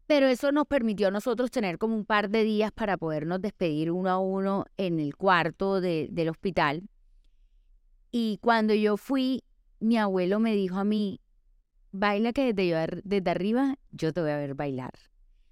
Pero 0.08 0.26
eso 0.26 0.52
nos 0.52 0.66
permitió 0.66 1.08
a 1.08 1.10
nosotros 1.10 1.50
tener 1.50 1.76
como 1.76 1.94
un 1.94 2.06
par 2.06 2.30
de 2.30 2.42
días 2.42 2.72
para 2.72 2.96
podernos 2.96 3.42
despedir 3.42 3.90
uno 3.92 4.08
a 4.08 4.18
uno 4.18 4.64
en 4.78 5.00
el 5.00 5.14
cuarto 5.14 5.82
del 5.82 6.28
hospital. 6.30 6.88
Y 8.10 8.38
cuando 8.40 8.72
yo 8.72 8.96
fui, 8.96 9.44
mi 9.80 9.98
abuelo 9.98 10.40
me 10.40 10.54
dijo 10.54 10.78
a 10.78 10.84
mí, 10.84 11.20
baila 11.92 12.32
que 12.32 12.54
desde, 12.54 13.02
desde 13.04 13.30
arriba 13.30 13.76
yo 13.92 14.14
te 14.14 14.22
voy 14.22 14.30
a 14.30 14.38
ver 14.38 14.54
bailar. 14.54 14.94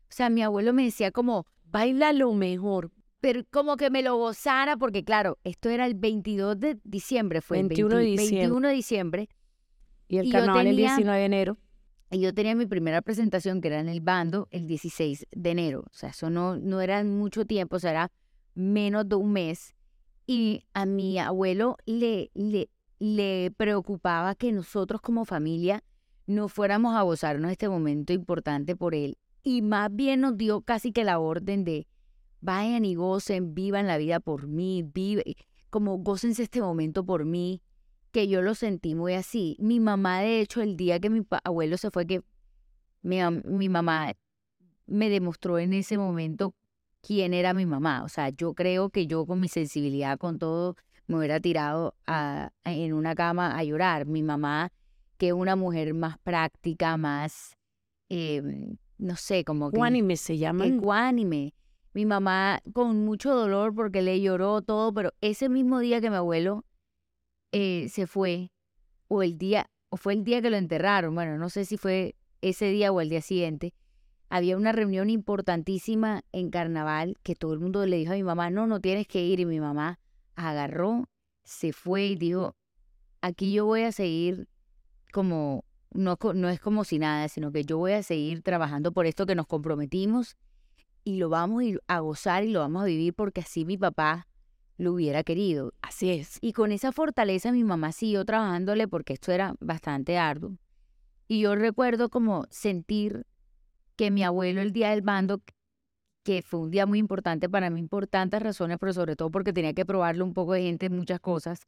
O 0.09 0.15
sea, 0.17 0.31
mi 0.31 0.43
abuelo 0.43 0.73
me 0.73 0.85
decía 0.85 1.11
como, 1.11 1.45
baila 1.67 2.15
lo 2.15 2.33
mejor, 2.33 2.93
pero 3.21 3.43
como 3.51 3.77
que 3.77 3.91
me 3.91 4.03
lo 4.03 4.17
gozara, 4.17 4.79
porque 4.79 5.05
claro, 5.05 5.37
esto 5.45 5.69
era 5.69 5.85
el 5.85 5.97
22 5.97 6.59
de 6.59 6.79
diciembre, 6.83 7.43
fue 7.43 7.59
21 7.59 7.99
el 7.99 8.05
de 8.05 8.11
diciembre. 8.11 8.39
21 8.39 8.69
de 8.69 8.75
diciembre. 8.75 9.29
Y 10.09 10.17
el 10.17 10.33
carnaval 10.33 10.67
el 10.67 10.77
19 10.77 11.19
de 11.19 11.25
enero. 11.27 11.59
Y 12.11 12.21
yo 12.21 12.33
tenía 12.33 12.55
mi 12.55 12.67
primera 12.67 13.03
presentación, 13.03 13.61
que 13.61 13.69
era 13.69 13.81
en 13.81 13.89
el 13.89 14.01
bando, 14.01 14.49
el 14.51 14.67
16 14.67 15.27
de 15.31 15.51
enero. 15.51 15.85
O 15.91 15.95
sea, 15.95 16.11
eso 16.11 16.31
no, 16.31 16.57
no 16.57 16.81
era 16.81 17.03
mucho 17.03 17.45
tiempo, 17.45 17.77
o 17.77 17.79
sea, 17.79 17.91
era 17.91 18.13
menos 18.55 19.09
de 19.09 19.17
un 19.17 19.33
mes. 19.33 19.75
Y 20.27 20.65
a 20.73 20.87
mi 20.87 21.19
abuelo 21.19 21.77
le, 21.85 22.31
le, 22.35 22.71
le 22.99 23.51
preocupaba 23.57 24.35
que 24.35 24.53
nosotros 24.53 25.01
como 25.01 25.25
familia 25.25 25.83
no 26.27 26.49
fuéramos 26.49 26.95
a 26.95 27.03
gozarnos 27.03 27.51
este 27.51 27.69
momento 27.69 28.13
importante 28.13 28.77
por 28.77 28.95
él. 28.95 29.19
Y 29.43 29.63
más 29.63 29.95
bien 29.95 30.21
nos 30.21 30.37
dio 30.37 30.61
casi 30.61 30.93
que 30.93 31.05
la 31.05 31.19
orden 31.19 31.65
de 31.65 31.87
vayan 32.41 32.85
y 32.85 32.95
gocen, 32.95 33.55
vivan 33.55 33.87
la 33.87 33.99
vida 33.99 34.21
por 34.21 34.47
mí, 34.47 34.83
vive, 34.83 35.37
como 35.71 35.99
gócense 35.99 36.45
este 36.45 36.61
momento 36.61 37.05
por 37.05 37.25
mí, 37.25 37.63
que 38.17 38.29
yo 38.29 38.41
lo 38.41 38.55
sentí 38.55 38.95
muy 38.95 39.13
así. 39.13 39.59
Mi 39.61 39.79
mamá, 39.79 40.21
de 40.21 40.41
hecho, 40.41 40.63
el 40.63 40.79
día 40.79 40.99
que 40.99 41.11
mi 41.11 41.21
abuelo 41.45 41.77
se 41.77 41.91
fue, 41.91 42.07
que 42.07 42.23
mi, 43.03 43.19
mi 43.45 43.69
mamá 43.69 44.15
me 44.87 45.11
demostró 45.11 45.59
en 45.59 45.75
ese 45.75 45.99
momento 45.99 46.55
quién 47.03 47.35
era 47.35 47.53
mi 47.53 47.67
mamá. 47.67 48.05
O 48.05 48.09
sea, 48.09 48.31
yo 48.31 48.55
creo 48.55 48.89
que 48.89 49.07
yo 49.07 49.27
con 49.27 49.39
mi 49.39 49.49
sensibilidad, 49.49 50.17
con 50.17 50.39
todo, 50.39 50.77
me 51.07 51.19
hubiera 51.19 51.41
tirado 51.41 51.95
a, 52.07 52.53
en 52.65 52.95
una 52.95 53.15
cama 53.15 53.55
a 53.55 53.63
llorar. 53.65 54.07
Mi 54.07 54.23
mamá 54.23 54.73
que 55.19 55.35
una 55.35 55.55
mujer 55.55 55.93
más 55.93 56.17
práctica, 56.21 56.97
más, 56.97 57.59
em, 58.09 58.79
no 58.97 59.17
sé, 59.17 59.45
como 59.45 59.71
que... 59.71 59.77
Ecuánime 59.77 60.17
se 60.17 60.39
llama. 60.39 60.67
Ecuánime. 60.67 61.53
Mi 61.93 62.07
mamá 62.07 62.63
con 62.73 63.05
mucho 63.05 63.35
dolor 63.35 63.75
porque 63.75 64.01
le 64.01 64.23
lloró 64.23 64.63
todo, 64.63 64.91
pero 64.95 65.13
ese 65.21 65.51
mismo 65.51 65.81
día 65.81 66.01
que 66.01 66.09
mi 66.09 66.17
abuelo 66.17 66.65
eh, 67.59 67.89
se 67.89 68.07
fue, 68.07 68.51
o 69.09 69.23
el 69.23 69.39
día, 69.39 69.71
o 69.89 69.97
fue 69.97 70.13
el 70.13 70.25
día 70.25 70.43
que 70.43 70.51
lo 70.51 70.59
enterraron, 70.59 71.15
bueno, 71.15 71.39
no 71.39 71.49
sé 71.49 71.65
si 71.65 71.79
fue 71.79 72.15
ese 72.43 72.67
día 72.67 72.93
o 72.93 73.01
el 73.01 73.09
día 73.09 73.23
siguiente, 73.23 73.73
había 74.29 74.59
una 74.59 74.73
reunión 74.73 75.09
importantísima 75.09 76.23
en 76.33 76.51
carnaval 76.51 77.17
que 77.23 77.35
todo 77.35 77.55
el 77.55 77.61
mundo 77.61 77.87
le 77.87 77.97
dijo 77.97 78.13
a 78.13 78.17
mi 78.17 78.23
mamá, 78.23 78.51
no, 78.51 78.67
no 78.67 78.81
tienes 78.81 79.07
que 79.07 79.25
ir, 79.25 79.41
y 79.41 79.47
mi 79.47 79.59
mamá 79.59 79.99
agarró, 80.35 81.09
se 81.45 81.73
fue 81.73 82.05
y 82.09 82.17
dijo, 82.17 82.55
aquí 83.23 83.55
yo 83.55 83.65
voy 83.65 83.85
a 83.85 83.93
seguir 83.93 84.49
como, 85.11 85.65
no, 85.93 86.19
no 86.35 86.51
es 86.51 86.61
como 86.61 86.85
si 86.85 86.99
nada, 86.99 87.27
sino 87.31 87.53
que 87.53 87.65
yo 87.65 87.79
voy 87.79 87.93
a 87.93 88.03
seguir 88.03 88.43
trabajando 88.43 88.93
por 88.93 89.07
esto 89.07 89.25
que 89.25 89.35
nos 89.35 89.47
comprometimos 89.47 90.37
y 91.05 91.17
lo 91.17 91.31
vamos 91.31 91.65
a 91.87 92.01
gozar 92.01 92.45
y 92.45 92.51
lo 92.51 92.61
vamos 92.61 92.83
a 92.83 92.85
vivir 92.87 93.15
porque 93.15 93.41
así 93.41 93.65
mi 93.65 93.79
papá 93.79 94.27
lo 94.77 94.93
hubiera 94.93 95.25
querido. 95.25 95.73
Así 95.83 96.11
es. 96.11 96.39
Y 96.41 96.53
con 96.53 96.73
esa 96.73 96.93
fortaleza 96.93 97.53
mi 97.53 97.65
mamá 97.65 97.93
siguió 97.93 98.25
trabajándole 98.25 98.89
porque 98.89 99.15
esto 99.15 99.33
era 99.33 99.55
bastante 99.61 100.19
arduo. 100.19 100.57
Y 101.29 101.41
yo 101.41 101.55
recuerdo 101.55 102.09
como 102.09 102.47
sentir 102.51 103.27
que 103.97 104.11
mi 104.11 104.23
abuelo 104.23 104.61
el 104.61 104.73
día 104.73 104.91
del 104.91 105.03
bando, 105.03 105.43
que 106.23 106.43
fue 106.43 106.61
un 106.61 106.71
día 106.71 106.87
muy 106.87 106.99
importante 106.99 107.49
para 107.49 107.71
mí 107.71 107.83
por 107.85 108.07
tantas 108.07 108.43
razones, 108.43 108.79
pero 108.79 108.93
sobre 108.93 109.17
todo 109.17 109.31
porque 109.31 109.53
tenía 109.53 109.73
que 109.73 109.87
probarle 109.87 110.23
un 110.23 110.35
poco 110.35 110.53
de 110.53 110.63
gente 110.63 110.87
en 110.87 110.97
muchas 110.97 111.21
cosas, 111.21 111.67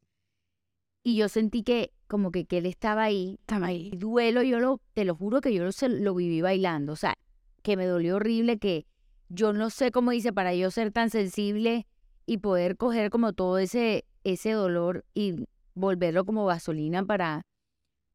y 1.03 1.17
yo 1.17 1.29
sentí 1.29 1.63
que 1.63 1.93
como 2.07 2.31
que, 2.31 2.45
que 2.45 2.59
él 2.59 2.67
estaba 2.67 3.05
ahí. 3.05 3.39
Estaba 3.41 3.69
ahí. 3.69 3.91
duelo, 3.97 4.43
yo 4.43 4.61
lo, 4.61 4.81
te 4.95 5.05
lo 5.05 5.15
juro 5.15 5.41
que 5.41 5.55
yo 5.55 5.65
lo, 5.65 5.71
lo 5.89 6.15
viví 6.15 6.41
bailando. 6.41 6.93
O 6.93 6.97
sea, 6.97 7.17
que 7.63 7.77
me 7.77 7.87
dolió 7.87 8.17
horrible, 8.17 8.59
que 8.59 8.87
yo 9.29 9.53
no 9.53 9.71
sé 9.71 9.91
cómo 9.91 10.11
dice, 10.11 10.33
para 10.33 10.55
yo 10.55 10.71
ser 10.71 10.93
tan 10.93 11.11
sensible 11.11 11.87
y 12.29 12.39
poder 12.39 12.77
coger 12.77 13.09
como 13.09 13.33
todo 13.33 13.59
ese, 13.59 14.05
ese 14.23 14.53
dolor 14.53 15.07
y 15.15 15.47
volverlo 15.75 16.27
como 16.27 16.45
gasolina 16.45 17.03
para, 17.03 17.41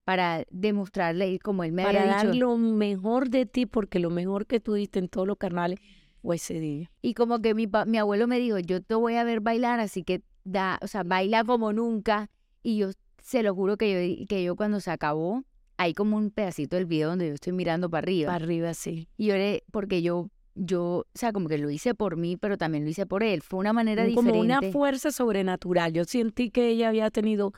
para 0.05 0.45
demostrarle 0.51 1.39
como 1.39 1.63
él 1.63 1.71
me 1.71 1.81
para 1.81 2.01
había 2.01 2.15
dar 2.17 2.35
lo 2.35 2.57
mejor 2.57 3.31
de 3.31 3.47
ti, 3.47 3.65
porque 3.65 3.97
lo 3.97 4.11
mejor 4.11 4.45
que 4.45 4.59
tú 4.59 4.75
diste 4.75 4.99
en 4.99 5.07
todos 5.07 5.27
los 5.27 5.37
carnales 5.37 5.79
fue 6.21 6.35
ese 6.35 6.59
día. 6.59 6.91
Y 7.01 7.15
como 7.15 7.41
que 7.41 7.55
mi, 7.55 7.67
mi 7.87 7.97
abuelo 7.97 8.27
me 8.27 8.37
dijo, 8.37 8.59
yo 8.59 8.83
te 8.83 8.93
voy 8.93 9.15
a 9.15 9.23
ver 9.23 9.39
bailar, 9.39 9.79
así 9.79 10.03
que 10.03 10.21
da, 10.43 10.77
o 10.83 10.87
sea, 10.87 11.01
baila 11.01 11.43
como 11.43 11.73
nunca. 11.73 12.29
Y 12.61 12.77
yo 12.77 12.91
se 13.19 13.41
lo 13.41 13.55
juro 13.55 13.77
que 13.77 14.19
yo, 14.19 14.27
que 14.27 14.43
yo 14.43 14.55
cuando 14.55 14.79
se 14.79 14.91
acabó, 14.91 15.43
hay 15.77 15.95
como 15.95 16.17
un 16.17 16.29
pedacito 16.29 16.75
del 16.75 16.85
video 16.85 17.09
donde 17.09 17.29
yo 17.29 17.33
estoy 17.33 17.53
mirando 17.53 17.89
para 17.89 18.05
arriba. 18.05 18.31
Para 18.31 18.45
arriba, 18.45 18.75
sí. 18.75 19.09
Y 19.17 19.27
lloré 19.27 19.63
porque 19.71 20.03
yo, 20.03 20.29
yo, 20.55 20.83
o 20.83 21.05
sea, 21.13 21.31
como 21.31 21.47
que 21.47 21.57
lo 21.57 21.69
hice 21.69 21.95
por 21.95 22.17
mí, 22.17 22.37
pero 22.37 22.57
también 22.57 22.83
lo 22.83 22.89
hice 22.89 23.05
por 23.05 23.23
él. 23.23 23.41
Fue 23.41 23.59
una 23.59 23.73
manera 23.73 24.03
como 24.03 24.21
diferente. 24.21 24.31
Como 24.31 24.41
una 24.41 24.71
fuerza 24.71 25.11
sobrenatural. 25.11 25.93
Yo 25.93 26.05
sentí 26.05 26.49
que 26.49 26.69
ella 26.69 26.89
había 26.89 27.09
tenido 27.09 27.53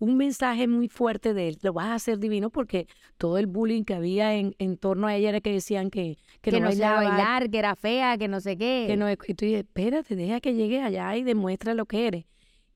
un 0.00 0.16
mensaje 0.16 0.66
muy 0.66 0.88
fuerte 0.88 1.34
de 1.34 1.48
él, 1.48 1.58
lo 1.62 1.74
vas 1.74 1.88
a 1.88 1.94
hacer 1.94 2.18
divino 2.18 2.48
porque 2.48 2.88
todo 3.18 3.36
el 3.36 3.46
bullying 3.46 3.84
que 3.84 3.92
había 3.92 4.34
en, 4.34 4.54
en 4.58 4.78
torno 4.78 5.06
a 5.06 5.14
ella 5.14 5.28
era 5.28 5.40
que 5.42 5.52
decían 5.52 5.90
que, 5.90 6.16
que, 6.40 6.58
no, 6.58 6.72
iba 6.72 6.92
a 6.92 6.94
bailar, 6.94 7.50
que 7.50 7.58
era 7.58 7.76
fea, 7.76 8.16
que 8.16 8.26
no 8.26 8.40
sé 8.40 8.56
qué. 8.56 8.86
Que 8.88 8.96
no, 8.96 9.10
y 9.10 9.16
tú 9.16 9.44
dices, 9.44 9.60
espérate, 9.60 10.16
deja 10.16 10.40
que 10.40 10.54
llegue 10.54 10.80
allá 10.80 11.14
y 11.16 11.22
demuestra 11.22 11.74
lo 11.74 11.84
que 11.84 12.06
eres. 12.06 12.24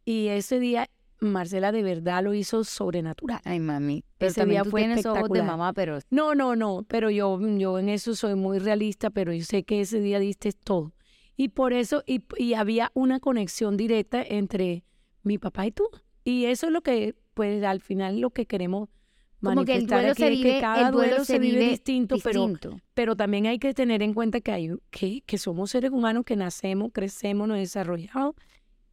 Y 0.04 0.28
ese 0.28 0.60
día 0.60 0.90
Marcela 1.32 1.72
de 1.72 1.82
verdad 1.82 2.22
lo 2.22 2.34
hizo 2.34 2.64
sobrenatural. 2.64 3.40
Ay, 3.44 3.60
mami. 3.60 4.04
Pero 4.18 4.30
Ese 4.30 4.46
día 4.46 4.64
fue 4.64 4.82
tienes 4.82 5.06
ojos 5.06 5.28
de 5.30 5.42
mamá, 5.42 5.72
pero... 5.72 5.98
No, 6.10 6.34
no, 6.34 6.56
no, 6.56 6.84
pero 6.88 7.10
yo, 7.10 7.38
yo 7.58 7.78
en 7.78 7.88
eso 7.88 8.14
soy 8.14 8.34
muy 8.34 8.58
realista, 8.58 9.10
pero 9.10 9.32
yo 9.32 9.44
sé 9.44 9.64
que 9.64 9.80
ese 9.80 10.00
día 10.00 10.18
diste 10.18 10.52
todo. 10.52 10.92
Y 11.36 11.48
por 11.48 11.72
eso, 11.72 12.02
y, 12.06 12.22
y 12.36 12.54
había 12.54 12.90
una 12.94 13.20
conexión 13.20 13.76
directa 13.76 14.22
entre 14.22 14.84
mi 15.22 15.38
papá 15.38 15.66
y 15.66 15.72
tú. 15.72 15.88
Y 16.22 16.46
eso 16.46 16.66
es 16.66 16.72
lo 16.72 16.82
que, 16.82 17.14
pues 17.34 17.62
al 17.64 17.80
final 17.80 18.20
lo 18.20 18.30
que 18.30 18.46
queremos 18.46 18.88
Como 19.42 19.64
que 19.64 19.74
el 19.74 19.86
manifestar 19.86 20.00
duelo 20.00 20.14
se 20.14 20.24
es 20.24 20.30
vive, 20.30 20.54
que 20.54 20.60
cada 20.60 20.86
el 20.86 20.92
duelo 20.92 21.08
duelo 21.10 21.24
se 21.24 21.38
vive 21.38 21.68
distinto, 21.68 22.16
pero 22.22 22.46
distinto. 22.46 22.80
pero 22.94 23.16
también 23.16 23.46
hay 23.46 23.58
que 23.58 23.74
tener 23.74 24.02
en 24.02 24.14
cuenta 24.14 24.40
que, 24.40 24.52
hay, 24.52 24.70
que, 24.90 25.22
que 25.26 25.38
somos 25.38 25.70
seres 25.70 25.90
humanos 25.90 26.24
que 26.24 26.36
nacemos, 26.36 26.90
crecemos, 26.92 27.48
nos 27.48 27.58
desarrollamos 27.58 28.34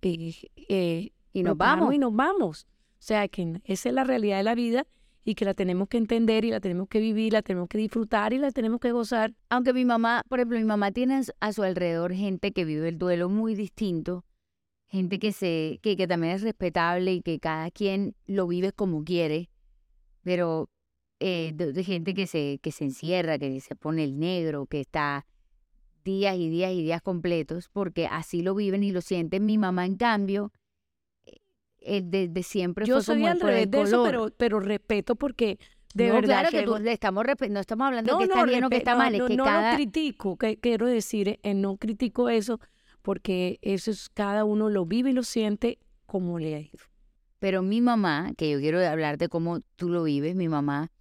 eh, 0.02 0.34
eh, 0.68 1.12
y 1.34 1.44
nos 1.44 1.58
vamos. 1.58 1.94
y 1.94 1.98
nos 1.98 2.14
vamos. 2.16 2.68
O 2.94 3.04
sea, 3.04 3.28
que 3.28 3.62
esa 3.66 3.90
es 3.90 3.96
la 3.96 4.04
realidad 4.04 4.38
de 4.38 4.44
la 4.44 4.56
vida 4.56 4.86
y 5.24 5.36
que 5.36 5.46
la 5.46 5.54
tenemos 5.54 5.88
que 5.88 5.98
entender 5.98 6.46
y 6.46 6.52
la 6.52 6.60
tenemos 6.60 6.88
que 6.88 7.00
vivir, 7.00 7.34
la 7.34 7.42
tenemos 7.42 7.68
que 7.70 7.78
disfrutar 7.78 8.34
y 8.34 8.38
la 8.40 8.52
tenemos 8.52 8.80
que 8.80 8.92
gozar. 8.92 9.34
Aunque 9.50 9.74
mi 9.74 9.86
mamá, 9.86 10.24
por 10.30 10.40
ejemplo, 10.40 10.58
mi 10.58 10.64
mamá 10.66 10.92
tiene 10.92 11.16
a 11.16 11.24
su- 11.24 11.32
a 11.40 11.54
su 11.54 11.64
alrededor 11.64 12.14
gente 12.14 12.52
que 12.52 12.66
vive 12.66 12.90
el 12.90 12.98
duelo 12.98 13.30
muy 13.30 13.56
distinto, 13.56 14.26
gente 14.88 15.20
que 15.20 15.32
se, 15.32 15.80
que, 15.82 15.96
que 15.96 16.08
también 16.08 16.34
es 16.34 16.42
respetable 16.42 17.14
y 17.14 17.22
que 17.22 17.40
cada 17.40 17.72
quien 17.72 18.16
lo 18.26 18.48
vive 18.48 18.72
como 18.74 19.04
quiere, 19.04 19.50
pero 20.24 20.70
eh, 21.20 21.52
de, 21.56 21.72
de 21.72 21.84
gente 21.84 22.14
que 22.14 22.26
se, 22.28 22.60
que 22.62 22.72
se 22.72 22.84
encierra, 22.86 23.38
que 23.38 23.60
se 23.62 23.76
pone 23.76 24.04
el 24.04 24.20
negro, 24.20 24.66
que 24.66 24.80
está 24.82 25.26
días 26.04 26.36
y 26.36 26.50
días 26.50 26.72
y 26.74 26.82
días 26.82 27.02
completos, 27.04 27.70
porque 27.72 28.08
así 28.08 28.42
lo 28.42 28.56
viven 28.56 28.84
y 28.84 28.92
lo 28.92 29.02
sienten. 29.02 29.46
Mi 29.46 29.58
mamá, 29.60 29.86
en 29.86 29.96
cambio, 29.98 30.52
eh, 31.82 31.98
eh, 31.98 32.02
desde 32.04 32.44
siempre 32.44 32.86
Yo 32.86 32.96
fue 32.96 33.04
soy 33.04 33.16
como 33.18 33.28
al 33.28 33.40
revés 33.40 33.70
de 33.72 33.82
eso, 33.82 34.04
pero, 34.04 34.30
pero 34.38 34.60
respeto 34.60 35.16
porque 35.16 35.60
de 35.94 36.08
no, 36.08 36.14
verdad 36.16 36.28
claro 36.28 36.50
que, 36.52 36.58
que 36.60 36.64
tú- 36.66 36.78
le 36.80 36.92
estamos 36.94 37.26
no 37.50 37.60
estamos 37.60 37.88
hablando 37.88 38.12
de 38.14 38.18
que 38.18 38.24
está 38.24 38.40
no, 38.40 38.46
bien 38.46 38.64
o 38.64 38.70
que 38.70 38.78
está 38.78 38.96
mal, 38.96 39.18
no, 39.18 39.26
es 39.26 39.30
que 39.30 39.36
no 39.38 39.44
cada 39.44 39.72
lo 39.72 39.76
critico, 39.78 40.38
que 40.38 40.58
quiero 40.58 40.86
decir, 40.86 41.40
eh, 41.44 41.54
no 41.54 41.78
critico 41.78 42.30
eso 42.30 42.60
porque 43.02 43.60
eso 43.62 43.92
es 43.92 44.10
cada 44.10 44.46
uno 44.46 44.70
lo 44.70 44.86
vive 44.86 45.10
y 45.10 45.14
lo 45.14 45.24
siente 45.24 45.80
como 46.06 46.40
le 46.40 46.56
ha 46.56 46.60
ido. 46.60 46.80
Pero 47.40 47.64
mi 47.64 47.82
mamá, 47.82 48.32
que 48.38 48.52
yo 48.52 48.60
quiero 48.60 48.86
hablar 48.88 49.18
de 49.18 49.28
cómo 49.28 49.62
tú 49.76 49.90
lo 49.90 50.04
vives, 50.04 50.36
mi 50.36 50.48
mamá 50.48 50.92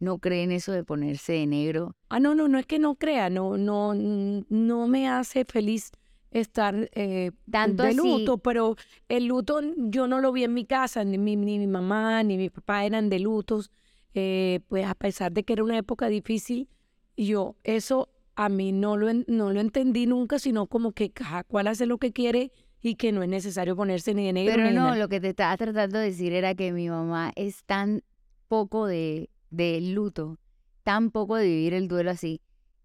no 0.00 0.18
cree 0.18 0.42
en 0.42 0.50
eso 0.50 0.72
de 0.72 0.82
ponerse 0.82 1.34
de 1.34 1.46
negro. 1.46 1.94
Ah, 2.08 2.18
no, 2.18 2.34
no, 2.34 2.48
no 2.48 2.58
es 2.58 2.66
que 2.66 2.78
no 2.78 2.94
crea, 2.96 3.30
no, 3.30 3.56
no, 3.58 3.92
no 3.94 4.88
me 4.88 5.08
hace 5.08 5.44
feliz 5.44 5.92
estar 6.32 6.90
eh, 6.94 7.30
Tanto 7.50 7.82
de 7.84 7.90
así- 7.90 7.96
luto, 7.98 8.38
pero 8.38 8.76
el 9.08 9.26
luto 9.26 9.60
yo 9.76 10.06
no 10.08 10.20
lo 10.20 10.32
vi 10.32 10.44
en 10.44 10.54
mi 10.54 10.64
casa, 10.64 11.04
ni 11.04 11.18
mi, 11.18 11.36
ni 11.36 11.58
mi 11.58 11.66
mamá, 11.66 12.22
ni 12.22 12.36
mi 12.36 12.50
papá 12.50 12.84
eran 12.84 13.08
de 13.08 13.20
lutos, 13.20 13.70
eh, 14.14 14.60
pues 14.68 14.86
a 14.86 14.94
pesar 14.94 15.32
de 15.32 15.44
que 15.44 15.52
era 15.52 15.64
una 15.64 15.78
época 15.78 16.08
difícil, 16.08 16.68
yo 17.16 17.56
eso 17.64 18.08
a 18.34 18.48
mí 18.48 18.72
no 18.72 18.96
lo, 18.96 19.12
no 19.26 19.52
lo 19.52 19.60
entendí 19.60 20.06
nunca, 20.06 20.38
sino 20.38 20.66
como 20.66 20.92
que 20.92 21.10
cada 21.10 21.44
cual 21.44 21.66
hace 21.66 21.86
lo 21.86 21.98
que 21.98 22.12
quiere 22.12 22.50
y 22.80 22.94
que 22.96 23.12
no 23.12 23.22
es 23.22 23.28
necesario 23.28 23.76
ponerse 23.76 24.12
ni 24.14 24.26
de 24.26 24.32
negro 24.32 24.54
Pero 24.56 24.68
ni 24.70 24.74
no, 24.74 24.94
lo 24.96 25.08
que 25.08 25.20
te 25.20 25.28
estaba 25.28 25.56
tratando 25.56 25.98
de 25.98 26.06
decir 26.06 26.32
era 26.32 26.54
que 26.54 26.72
mi 26.72 26.88
mamá 26.88 27.32
es 27.36 27.62
tan 27.64 28.02
poco 28.48 28.86
de, 28.86 29.28
de 29.50 29.80
luto, 29.80 30.38
tan 30.82 31.10
poco 31.10 31.36
de 31.36 31.46
vivir 31.46 31.74
el 31.74 31.88
duelo 31.88 32.10
así, 32.10 32.40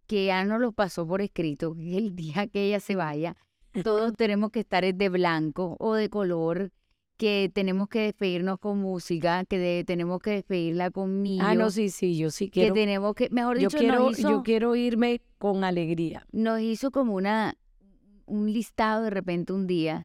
que 0.08 0.26
ya 0.26 0.43
no 0.46 0.58
lo 0.58 0.72
pasó 0.72 1.06
por 1.06 1.22
escrito, 1.22 1.76
que 1.76 1.98
el 1.98 2.15
día 2.15 2.48
que 2.48 2.63
ella 2.67 2.80
se 2.80 2.96
vaya, 2.96 3.36
todos 3.84 4.13
tenemos 4.13 4.52
que 4.52 4.62
estar 4.62 4.84
de 4.93 5.10
blanco 5.10 5.76
o 5.80 5.93
de 5.93 6.10
color, 6.10 6.72
que 7.17 7.52
tenemos 7.54 7.89
que 7.89 8.00
despedirnos 8.02 8.60
con 8.60 8.78
música, 8.80 9.43
que 9.46 9.58
de- 9.58 9.84
tenemos 9.84 10.20
que 10.22 10.32
despedirla 10.32 10.91
con 10.91 11.22
millo, 11.22 11.43
Ah, 11.46 11.56
no, 11.56 11.70
sí, 11.72 11.89
sí, 11.89 12.17
yo 12.17 12.30
sí 12.32 12.46
que 12.50 12.62
quiero, 12.62 12.74
tenemos 12.76 13.13
que, 13.15 13.30
mejor 13.32 13.58
yo 13.58 13.67
dicho, 13.70 13.78
quiero, 13.80 14.00
nos 14.00 14.20
hizo, 14.20 14.30
yo 14.30 14.43
quiero 14.43 14.76
irme 14.76 15.22
con 15.38 15.63
alegría. 15.63 16.26
nos 16.32 16.62
hizo 16.62 16.91
como 16.91 17.13
una, 17.15 17.56
un 18.26 18.52
listado 18.54 19.04
de 19.04 19.10
repente 19.10 19.54
un 19.54 19.67
día 19.67 20.04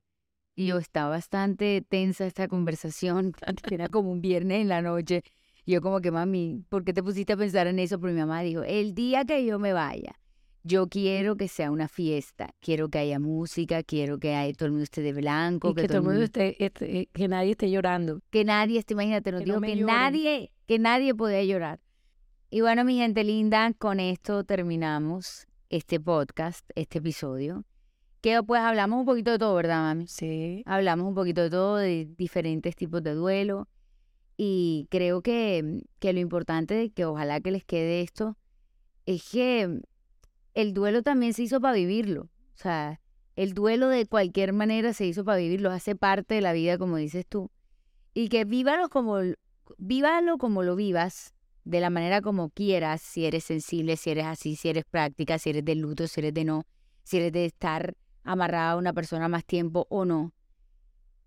y 0.54 0.66
yo 0.66 0.78
estaba 0.78 1.10
bastante 1.10 1.82
tensa 1.88 2.26
esta 2.26 2.48
conversación, 2.48 3.32
era 3.70 3.88
como 3.88 4.10
un 4.10 4.20
viernes 4.20 4.60
en 4.62 4.68
la 4.68 4.82
noche. 4.82 5.22
Y 5.64 5.72
Yo 5.72 5.80
como 5.80 6.00
que, 6.00 6.10
mami, 6.10 6.64
¿por 6.68 6.84
qué 6.84 6.92
te 6.92 7.02
pusiste 7.02 7.32
a 7.34 7.36
pensar 7.36 7.66
en 7.66 7.78
eso? 7.78 8.00
Pero 8.00 8.12
mi 8.12 8.20
mamá 8.20 8.42
dijo, 8.42 8.62
el 8.62 8.94
día 8.94 9.24
que 9.24 9.44
yo 9.44 9.58
me 9.58 9.72
vaya, 9.72 10.18
yo 10.64 10.88
quiero 10.88 11.36
que 11.36 11.48
sea 11.48 11.70
una 11.70 11.88
fiesta, 11.88 12.54
quiero 12.60 12.88
que 12.88 12.98
haya 12.98 13.18
música, 13.18 13.82
quiero 13.82 14.18
que 14.18 14.34
haya, 14.34 14.52
todo 14.54 14.66
el 14.66 14.72
mundo 14.72 14.84
esté 14.84 15.02
de 15.02 15.12
blanco, 15.12 15.70
Y 15.70 15.74
que 15.74 15.88
todo 15.88 15.98
el 15.98 16.04
mundo 16.04 16.22
esté, 16.22 16.56
esté- 16.64 17.00
eh, 17.00 17.08
que 17.12 17.26
nadie 17.28 17.50
esté 17.52 17.70
llorando. 17.70 18.20
que 18.30 18.44
nadie 18.44 18.78
esté, 18.78 18.94
imagínate, 18.94 19.32
nos 19.32 19.40
Que 19.40 19.44
dijo 19.46 19.60
no 19.60 19.66
que 19.66 19.76
lloren. 19.76 19.86
nadie, 19.86 20.52
que 20.66 20.78
nadie 20.78 21.14
podía 21.14 21.42
llorar. 21.44 21.80
Y 22.50 22.60
bueno, 22.60 22.84
mi 22.84 22.96
gente 22.98 23.24
linda, 23.24 23.72
con 23.78 23.98
esto 23.98 24.44
terminamos 24.44 25.46
este 25.70 25.98
podcast, 25.98 26.68
este 26.74 26.98
episodio. 26.98 27.64
Que 28.20 28.40
pues 28.42 28.60
hablamos 28.60 29.00
un 29.00 29.06
poquito 29.06 29.30
de 29.32 29.38
todo, 29.38 29.54
¿verdad, 29.56 29.80
mami? 29.82 30.06
Sí. 30.06 30.62
Hablamos 30.66 31.08
un 31.08 31.14
poquito 31.14 31.40
de 31.42 31.50
todo, 31.50 31.76
de 31.78 32.06
diferentes 32.16 32.76
tipos 32.76 33.02
de 33.02 33.14
duelo. 33.14 33.68
Y 34.36 34.88
creo 34.90 35.22
que, 35.22 35.82
que 35.98 36.12
lo 36.12 36.20
importante, 36.20 36.90
que 36.90 37.04
ojalá 37.04 37.40
que 37.40 37.50
les 37.50 37.64
quede 37.64 38.00
esto, 38.00 38.36
es 39.06 39.28
que 39.30 39.80
el 40.54 40.74
duelo 40.74 41.02
también 41.02 41.34
se 41.34 41.42
hizo 41.42 41.60
para 41.60 41.74
vivirlo. 41.74 42.22
O 42.54 42.56
sea, 42.56 43.00
el 43.36 43.54
duelo 43.54 43.88
de 43.88 44.06
cualquier 44.06 44.52
manera 44.52 44.92
se 44.92 45.06
hizo 45.06 45.24
para 45.24 45.38
vivirlo, 45.38 45.70
hace 45.70 45.96
parte 45.96 46.34
de 46.34 46.40
la 46.40 46.52
vida, 46.52 46.78
como 46.78 46.96
dices 46.96 47.26
tú. 47.26 47.50
Y 48.14 48.28
que 48.28 48.44
vívalo 48.44 48.88
como, 48.88 49.18
vívalo 49.78 50.38
como 50.38 50.62
lo 50.62 50.76
vivas, 50.76 51.34
de 51.64 51.80
la 51.80 51.90
manera 51.90 52.20
como 52.20 52.50
quieras, 52.50 53.00
si 53.00 53.24
eres 53.24 53.44
sensible, 53.44 53.96
si 53.96 54.10
eres 54.10 54.26
así, 54.26 54.56
si 54.56 54.68
eres 54.68 54.84
práctica, 54.84 55.38
si 55.38 55.50
eres 55.50 55.64
de 55.64 55.76
luto, 55.76 56.06
si 56.08 56.20
eres 56.20 56.34
de 56.34 56.44
no, 56.44 56.66
si 57.04 57.18
eres 57.18 57.32
de 57.32 57.46
estar 57.46 57.94
amarrada 58.24 58.72
a 58.72 58.76
una 58.76 58.92
persona 58.92 59.28
más 59.28 59.44
tiempo 59.44 59.86
o 59.88 60.04
no. 60.04 60.32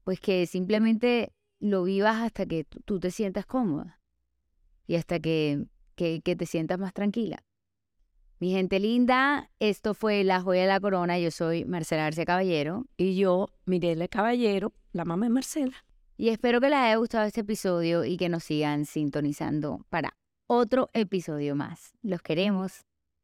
Pues 0.03 0.19
que 0.19 0.45
simplemente 0.45 1.31
lo 1.69 1.83
vivas 1.83 2.21
hasta 2.21 2.45
que 2.45 2.63
tú- 2.63 2.99
te 2.99 3.11
sientas 3.11 3.45
cómoda 3.45 3.99
y 4.87 4.95
hasta 4.95 5.19
que, 5.19 5.65
que, 5.95 6.21
que 6.21 6.35
te 6.35 6.45
sientas 6.45 6.77
más 6.79 6.93
tranquila. 6.93 7.43
Mi 8.39 8.51
gente 8.51 8.79
linda, 8.79 9.49
esto 9.59 9.93
fue 9.93 10.23
La 10.23 10.41
Joya 10.41 10.61
de 10.63 10.67
la 10.67 10.79
Corona. 10.79 11.17
Yo 11.17 11.31
soy 11.31 11.63
Marcela 11.65 12.03
García 12.03 12.25
Caballero 12.25 12.85
Y 12.97 13.15
yo, 13.15 13.47
Mirela 13.65 14.07
Caballero, 14.07 14.73
la 14.91 15.05
mamá 15.05 15.25
de 15.27 15.29
Marcela. 15.31 15.85
y 16.17 16.29
espero 16.29 16.59
que 16.61 16.69
les 16.69 16.79
haya 16.79 16.95
gustado 16.97 17.25
este 17.25 17.41
episodio 17.41 18.05
y 18.05 18.17
que 18.17 18.29
nos 18.29 18.43
sigan 18.43 18.85
sintonizando 18.85 19.85
para 19.89 20.15
otro 20.47 20.89
episodio 20.93 21.55
más. 21.55 21.93
Los 22.03 22.21
queremos. 22.21 22.85